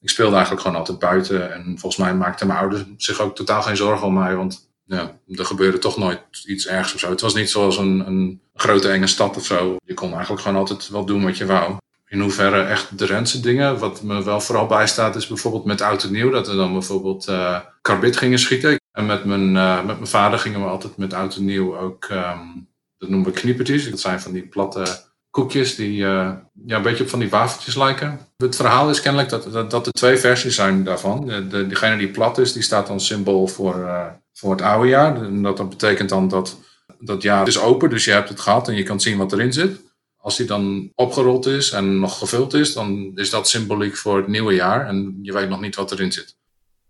ik 0.00 0.08
speelde 0.08 0.32
eigenlijk 0.32 0.62
gewoon 0.62 0.78
altijd 0.78 0.98
buiten. 0.98 1.52
En 1.52 1.64
volgens 1.64 1.96
mij 1.96 2.14
maakten 2.14 2.46
mijn 2.46 2.58
ouders 2.58 2.84
zich 2.96 3.20
ook 3.20 3.36
totaal 3.36 3.62
geen 3.62 3.76
zorgen 3.76 4.06
om 4.06 4.14
mij. 4.14 4.36
Want 4.36 4.70
ja, 4.84 5.18
er 5.26 5.44
gebeurde 5.44 5.78
toch 5.78 5.96
nooit 5.96 6.20
iets 6.46 6.66
ergs 6.66 6.94
of 6.94 7.00
zo. 7.00 7.10
Het 7.10 7.20
was 7.20 7.34
niet 7.34 7.50
zoals 7.50 7.78
een, 7.78 8.06
een 8.06 8.40
grote 8.54 8.88
enge 8.88 9.06
stad 9.06 9.36
of 9.36 9.44
zo. 9.44 9.76
Je 9.84 9.94
kon 9.94 10.12
eigenlijk 10.12 10.42
gewoon 10.42 10.58
altijd 10.58 10.88
wel 10.88 11.04
doen 11.04 11.24
wat 11.24 11.36
je 11.36 11.46
wou. 11.46 11.76
In 12.08 12.20
hoeverre 12.20 12.62
echt 12.62 12.98
de 12.98 13.40
dingen. 13.40 13.78
Wat 13.78 14.02
me 14.02 14.24
wel 14.24 14.40
vooral 14.40 14.66
bijstaat 14.66 15.16
is 15.16 15.26
bijvoorbeeld 15.26 15.64
met 15.64 15.80
oud 15.80 16.04
en 16.04 16.12
nieuw. 16.12 16.30
Dat 16.30 16.48
we 16.48 16.56
dan 16.56 16.72
bijvoorbeeld 16.72 17.28
uh, 17.28 17.58
karbit 17.80 18.16
gingen 18.16 18.38
schieten. 18.38 18.80
En 18.92 19.06
met 19.06 19.24
mijn, 19.24 19.54
uh, 19.54 19.76
met 19.76 19.96
mijn 19.96 20.06
vader 20.06 20.38
gingen 20.38 20.60
we 20.60 20.66
altijd 20.66 20.96
met 20.96 21.12
oud 21.12 21.36
en 21.36 21.44
nieuw 21.44 21.78
ook... 21.78 22.08
Um, 22.10 22.70
dat 22.98 23.10
noemen 23.10 23.32
we 23.32 23.40
kniepertjes. 23.40 23.90
Dat 23.90 24.00
zijn 24.00 24.20
van 24.20 24.32
die 24.32 24.46
platte 24.46 24.84
koekjes 25.30 25.74
die 25.74 25.98
uh, 25.98 26.32
ja, 26.66 26.76
een 26.76 26.82
beetje 26.82 27.02
op 27.02 27.10
van 27.10 27.18
die 27.18 27.28
wafeltjes 27.28 27.76
lijken. 27.76 28.20
Het 28.36 28.56
verhaal 28.56 28.90
is 28.90 29.00
kennelijk 29.00 29.30
dat, 29.30 29.70
dat, 29.70 29.86
er 29.86 29.92
twee 29.92 30.16
versies 30.16 30.54
zijn 30.54 30.84
daarvan. 30.84 31.26
De, 31.26 31.46
de, 31.46 31.66
degene 31.66 31.96
die 31.96 32.10
plat 32.10 32.38
is, 32.38 32.52
die 32.52 32.62
staat 32.62 32.86
dan 32.86 33.00
symbool 33.00 33.46
voor, 33.46 33.78
uh, 33.78 34.06
voor 34.32 34.50
het 34.50 34.62
oude 34.62 34.88
jaar. 34.88 35.22
En 35.22 35.42
dat, 35.42 35.56
dat 35.56 35.68
betekent 35.68 36.08
dan 36.08 36.28
dat 36.28 36.58
dat 37.00 37.22
jaar 37.22 37.46
is 37.46 37.58
open, 37.58 37.90
dus 37.90 38.04
je 38.04 38.10
hebt 38.10 38.28
het 38.28 38.40
gehad 38.40 38.68
en 38.68 38.74
je 38.74 38.82
kan 38.82 39.00
zien 39.00 39.18
wat 39.18 39.32
erin 39.32 39.52
zit. 39.52 39.80
Als 40.16 40.36
die 40.36 40.46
dan 40.46 40.92
opgerold 40.94 41.46
is 41.46 41.70
en 41.70 41.98
nog 41.98 42.18
gevuld 42.18 42.54
is, 42.54 42.72
dan 42.72 43.12
is 43.14 43.30
dat 43.30 43.48
symboliek 43.48 43.96
voor 43.96 44.16
het 44.16 44.28
nieuwe 44.28 44.54
jaar 44.54 44.86
en 44.86 45.18
je 45.22 45.32
weet 45.32 45.48
nog 45.48 45.60
niet 45.60 45.74
wat 45.74 45.92
erin 45.92 46.12
zit. 46.12 46.36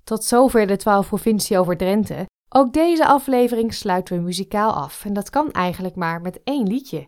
Tot 0.05 0.25
zover 0.25 0.67
de 0.67 0.77
12 0.77 1.07
provincie 1.07 1.59
over 1.59 1.77
Drenthe. 1.77 2.27
Ook 2.49 2.73
deze 2.73 3.07
aflevering 3.07 3.75
sluiten 3.75 4.17
we 4.17 4.23
muzikaal 4.23 4.73
af 4.73 5.05
en 5.05 5.13
dat 5.13 5.31
kan 5.31 5.53
eigenlijk 5.53 5.95
maar 5.95 6.21
met 6.21 6.41
één 6.45 6.67
liedje. 6.67 7.05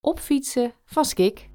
Opfietsen 0.00 0.72
van 0.84 1.04
Skik. 1.04 1.50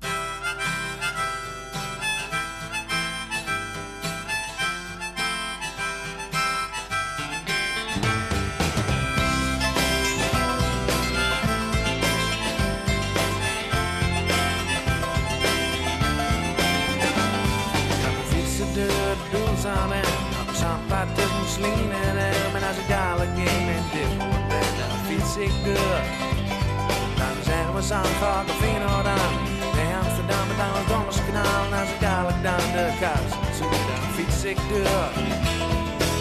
Dan 25.63 27.35
zeggen 27.43 27.73
we 27.75 27.81
samen 27.81 28.15
vaak 28.23 28.47
of 28.49 28.57
Feyenoord 28.57 29.05
aan. 29.05 29.33
Bij 29.75 29.89
Amsterdam 30.03 30.45
met 30.47 30.59
aan 30.65 30.75
het 30.79 30.87
Dommerskanaal. 30.87 31.63
Als 31.79 31.89
ik 31.93 31.99
dadelijk 31.99 32.41
dan 32.47 32.65
de 32.75 32.85
kous 33.01 33.31
zoek, 33.57 33.71
dan 33.89 34.03
fiets 34.15 34.43
ik 34.51 34.59
deur. 34.71 35.11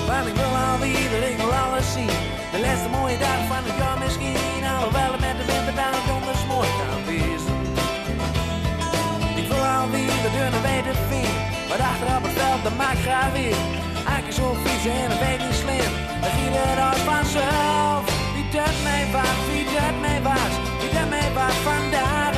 Want 0.08 0.26
ik 0.30 0.36
wil 0.40 0.54
alweer, 0.68 1.22
ik 1.32 1.36
wil 1.42 1.54
alles 1.64 1.88
zien. 1.92 2.18
De 2.52 2.58
laatste 2.64 2.88
mooie 2.96 3.18
dag 3.18 3.40
van 3.52 3.62
het 3.68 3.76
jaar 3.80 3.98
misschien. 4.04 4.62
Alhoewel 4.74 5.12
het 5.14 5.22
met 5.26 5.36
de 5.40 5.46
winter 5.52 5.74
dan 5.80 6.00
donders 6.08 6.42
mooi 6.52 6.68
kan 6.80 7.00
wezen. 7.10 7.58
Ik 9.40 9.46
wil 9.50 9.64
alweer 9.78 10.18
de 10.24 10.30
deur 10.36 10.50
naar 10.54 10.66
weten 10.70 10.96
vind. 11.10 11.34
Maar 11.68 11.80
achter 11.90 12.08
op 12.16 12.22
het 12.26 12.34
veld, 12.40 12.62
dat 12.66 12.76
maakt 12.82 13.02
graag 13.06 13.32
weer. 13.38 13.58
Eigenlijk 14.10 14.36
zo 14.40 14.46
fietsen 14.62 14.96
en 15.02 15.10
een 15.12 15.22
beetje 15.26 15.52
slim. 15.62 15.92
Dan 16.22 16.32
giet 16.36 16.54
het 16.60 16.80
als 16.88 17.00
vanzelf 17.10 18.17
dat 18.52 18.74
mij 18.82 19.04
was, 19.12 19.38
wie 19.50 19.64
dat 19.64 19.94
mij 20.00 20.22
was, 20.22 20.52
wie 20.80 20.92
dat 20.96 21.08
mij 21.08 21.30
was 21.34 21.56
vandaag. 21.68 22.34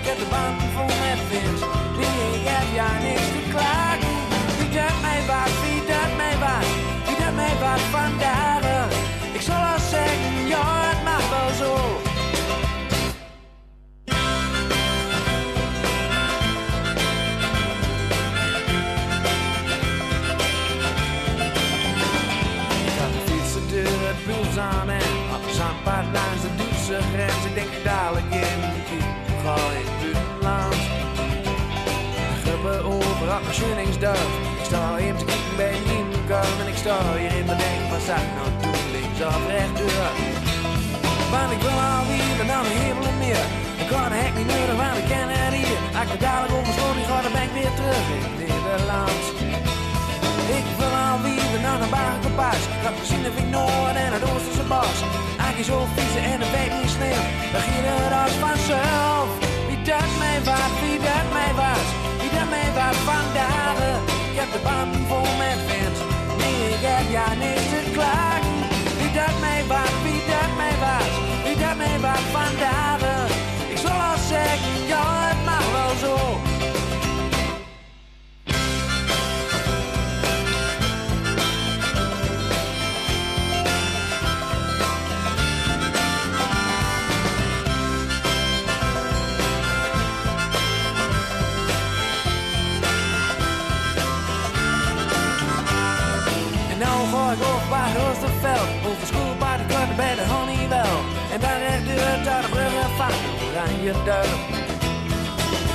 Ik 0.00 0.06
heb 0.08 0.18
de 0.18 0.28
band 0.30 0.60
vol 0.74 0.92
met 1.02 1.20
vis, 1.28 1.60
nee, 2.00 2.40
ik 2.40 2.46
heb 2.52 2.68
ja 2.80 2.90
niks 3.06 3.28
te 3.34 3.42
klagen. 3.52 4.14
Wie 4.58 4.70
dat 4.78 4.96
mij 5.04 5.20
was, 5.30 5.52
wie 5.62 5.82
dat 5.92 6.10
mij 6.20 6.36
was, 6.44 6.66
wie 7.06 7.16
dat 7.24 7.34
mij 7.34 7.54
was 7.64 7.82
vandaag. 7.96 8.88
Ik 9.32 9.40
zal 9.40 9.62
al 9.72 9.80
zeggen, 9.90 10.46
ja, 10.46 10.79
mijn. 34.00 34.30
Ik 34.60 34.64
sta 34.70 34.82
even 34.96 35.18
te 35.18 35.24
kijken 35.24 35.56
bij 35.60 35.72
een 35.78 35.88
inkomen. 35.98 36.60
En 36.62 36.68
ik 36.74 36.78
sta 36.82 36.96
hier 37.18 37.34
in 37.40 37.46
mijn 37.48 37.58
denk, 37.64 37.82
wat 37.92 38.02
zag 38.08 38.24
nou 38.36 38.48
doen? 38.62 38.82
Links 38.94 39.20
of 39.28 39.42
rechtdoor. 39.54 40.12
Want 41.32 41.50
ik 41.56 41.60
wil 41.66 41.78
alweer 41.94 42.44
naar 42.50 42.64
de 42.68 42.74
hemel 42.80 43.04
en 43.12 43.18
meer. 43.24 43.44
Ik 43.82 43.88
kan 43.92 44.08
de 44.12 44.18
hek 44.22 44.34
niet 44.38 44.50
nodig, 44.54 44.76
want 44.82 44.96
ik 45.02 45.06
ken 45.12 45.28
het 45.36 45.54
hier. 45.60 45.80
Als 45.98 46.10
ik 46.14 46.20
dadelijk 46.26 46.54
oversloot, 46.58 46.96
ik 47.02 47.06
ga 47.10 47.18
dan 47.26 47.32
ben 47.36 47.46
ik 47.48 47.52
weer 47.58 47.74
terug 47.80 48.06
in 48.16 48.24
Nederland. 48.40 49.24
Ik 50.58 50.66
wil 50.80 50.94
alweer 51.08 51.52
naar 51.66 51.80
een 51.84 51.94
bagenpas. 52.00 52.60
Ik 52.76 52.82
had 52.86 52.96
gezien 53.02 53.24
of 53.30 53.36
ik 53.42 53.48
Noord 53.56 53.96
en 54.04 54.12
het 54.16 54.24
Oosterse 54.30 54.66
bos. 54.72 54.98
Eigenlijk 55.42 55.68
zo 55.72 55.78
fietsen 55.94 56.24
en 56.32 56.38
een 56.44 56.52
weet 56.56 56.72
niet 56.76 56.92
slim. 56.96 57.22
Dan 57.52 57.62
ging 57.66 57.84
het 57.90 58.14
als 58.22 58.36
vanzelf. 58.44 59.28
Wie 59.68 59.80
dat 59.90 60.10
mij 60.22 60.38
was, 60.48 60.72
wie 60.82 60.98
dat 61.08 61.26
mij 61.38 61.52
was. 61.62 62.09
Wie 62.90 62.98
dat 62.98 63.04
mij 63.04 63.14
was 63.14 63.22
vandaag. 63.22 63.78
Ik 64.30 64.38
heb 64.38 64.52
de 64.52 64.58
band 64.62 64.96
vol 65.08 65.36
met 65.38 65.60
wind. 65.66 65.98
Nee, 66.38 66.68
ik 66.68 68.19
Oosterveld. 98.90 98.96
Over 98.96 99.06
schoolpaard, 99.06 99.60
ik 99.60 99.68
kan 99.68 99.96
bij 99.96 100.14
de 100.14 100.26
Honeywell. 100.26 100.96
En 101.32 101.40
daar 101.40 101.58
recht 101.58 101.84
deur 101.86 102.04
uit 102.04 102.42
de 102.44 102.48
brug 102.50 102.74
en 102.84 102.90
van 102.98 103.14
Oranje 103.46 103.94
duim. 104.04 104.40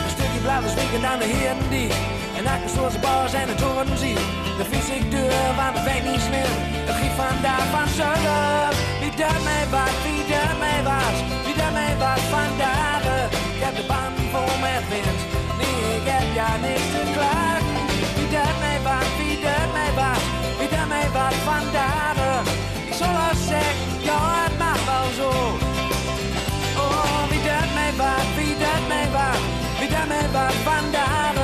Een 0.06 0.14
stukje 0.16 0.40
blauwe 0.42 0.70
spieken 0.70 1.06
aan 1.10 1.20
de 1.20 1.26
heren 1.26 1.70
die. 1.70 1.92
En 2.38 2.46
achter 2.54 2.70
zoals 2.76 2.94
de 2.94 3.00
bars 3.00 3.34
en 3.34 3.48
de 3.48 3.56
toren 3.56 3.98
zie. 3.98 4.20
De 4.60 4.66
fiets 4.72 4.90
ik 4.98 5.12
deur, 5.12 5.48
want 5.60 5.74
het 5.78 5.86
weet 5.90 6.06
niet 6.12 6.24
slim. 6.28 6.54
Het 6.88 6.98
giet 7.02 7.16
vandaag 7.24 7.66
van 7.76 7.88
zullen. 8.00 8.70
Wie 9.02 9.14
dat 9.22 9.40
mij 9.50 9.66
was, 9.76 9.96
wie 10.06 10.24
dat 10.32 10.54
mij 10.64 10.82
was. 10.90 11.18
Wie 11.46 11.56
dat 11.62 11.72
mij 11.80 11.94
was 12.04 12.24
vandaag. 12.36 13.04
Ik 13.56 13.62
heb 13.66 13.76
de 13.80 13.86
band 13.92 14.16
vol 14.32 14.54
met 14.66 14.84
wind. 14.92 15.20
Nee, 15.60 15.80
ik 16.00 16.06
heb 16.14 16.26
ja 16.40 16.50
niks 16.66 16.88
te 16.94 17.04
klagen. 17.16 17.45
jag 24.06 24.46
ett 24.46 24.60
nattvardsår. 24.60 25.52
dat 26.76 27.32
vi 27.32 27.38
död 27.38 27.70
mig 27.76 27.92
vart, 27.98 28.30
vi 28.38 28.48
död 28.64 28.84
mig 28.90 29.08
vart, 29.14 29.44
vi 29.80 29.86
Ik 29.86 30.12
heb 30.12 30.34
de 30.34 30.64
vandrar. 30.66 31.36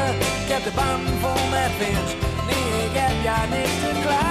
Kapte 0.50 0.72
band 0.76 1.08
för 1.22 1.52
mig 1.52 1.70
ik 2.86 2.98
heb 2.98 3.24
hjälper 3.24 3.58
niet 3.58 3.82
te 3.82 4.02
klar. 4.02 4.31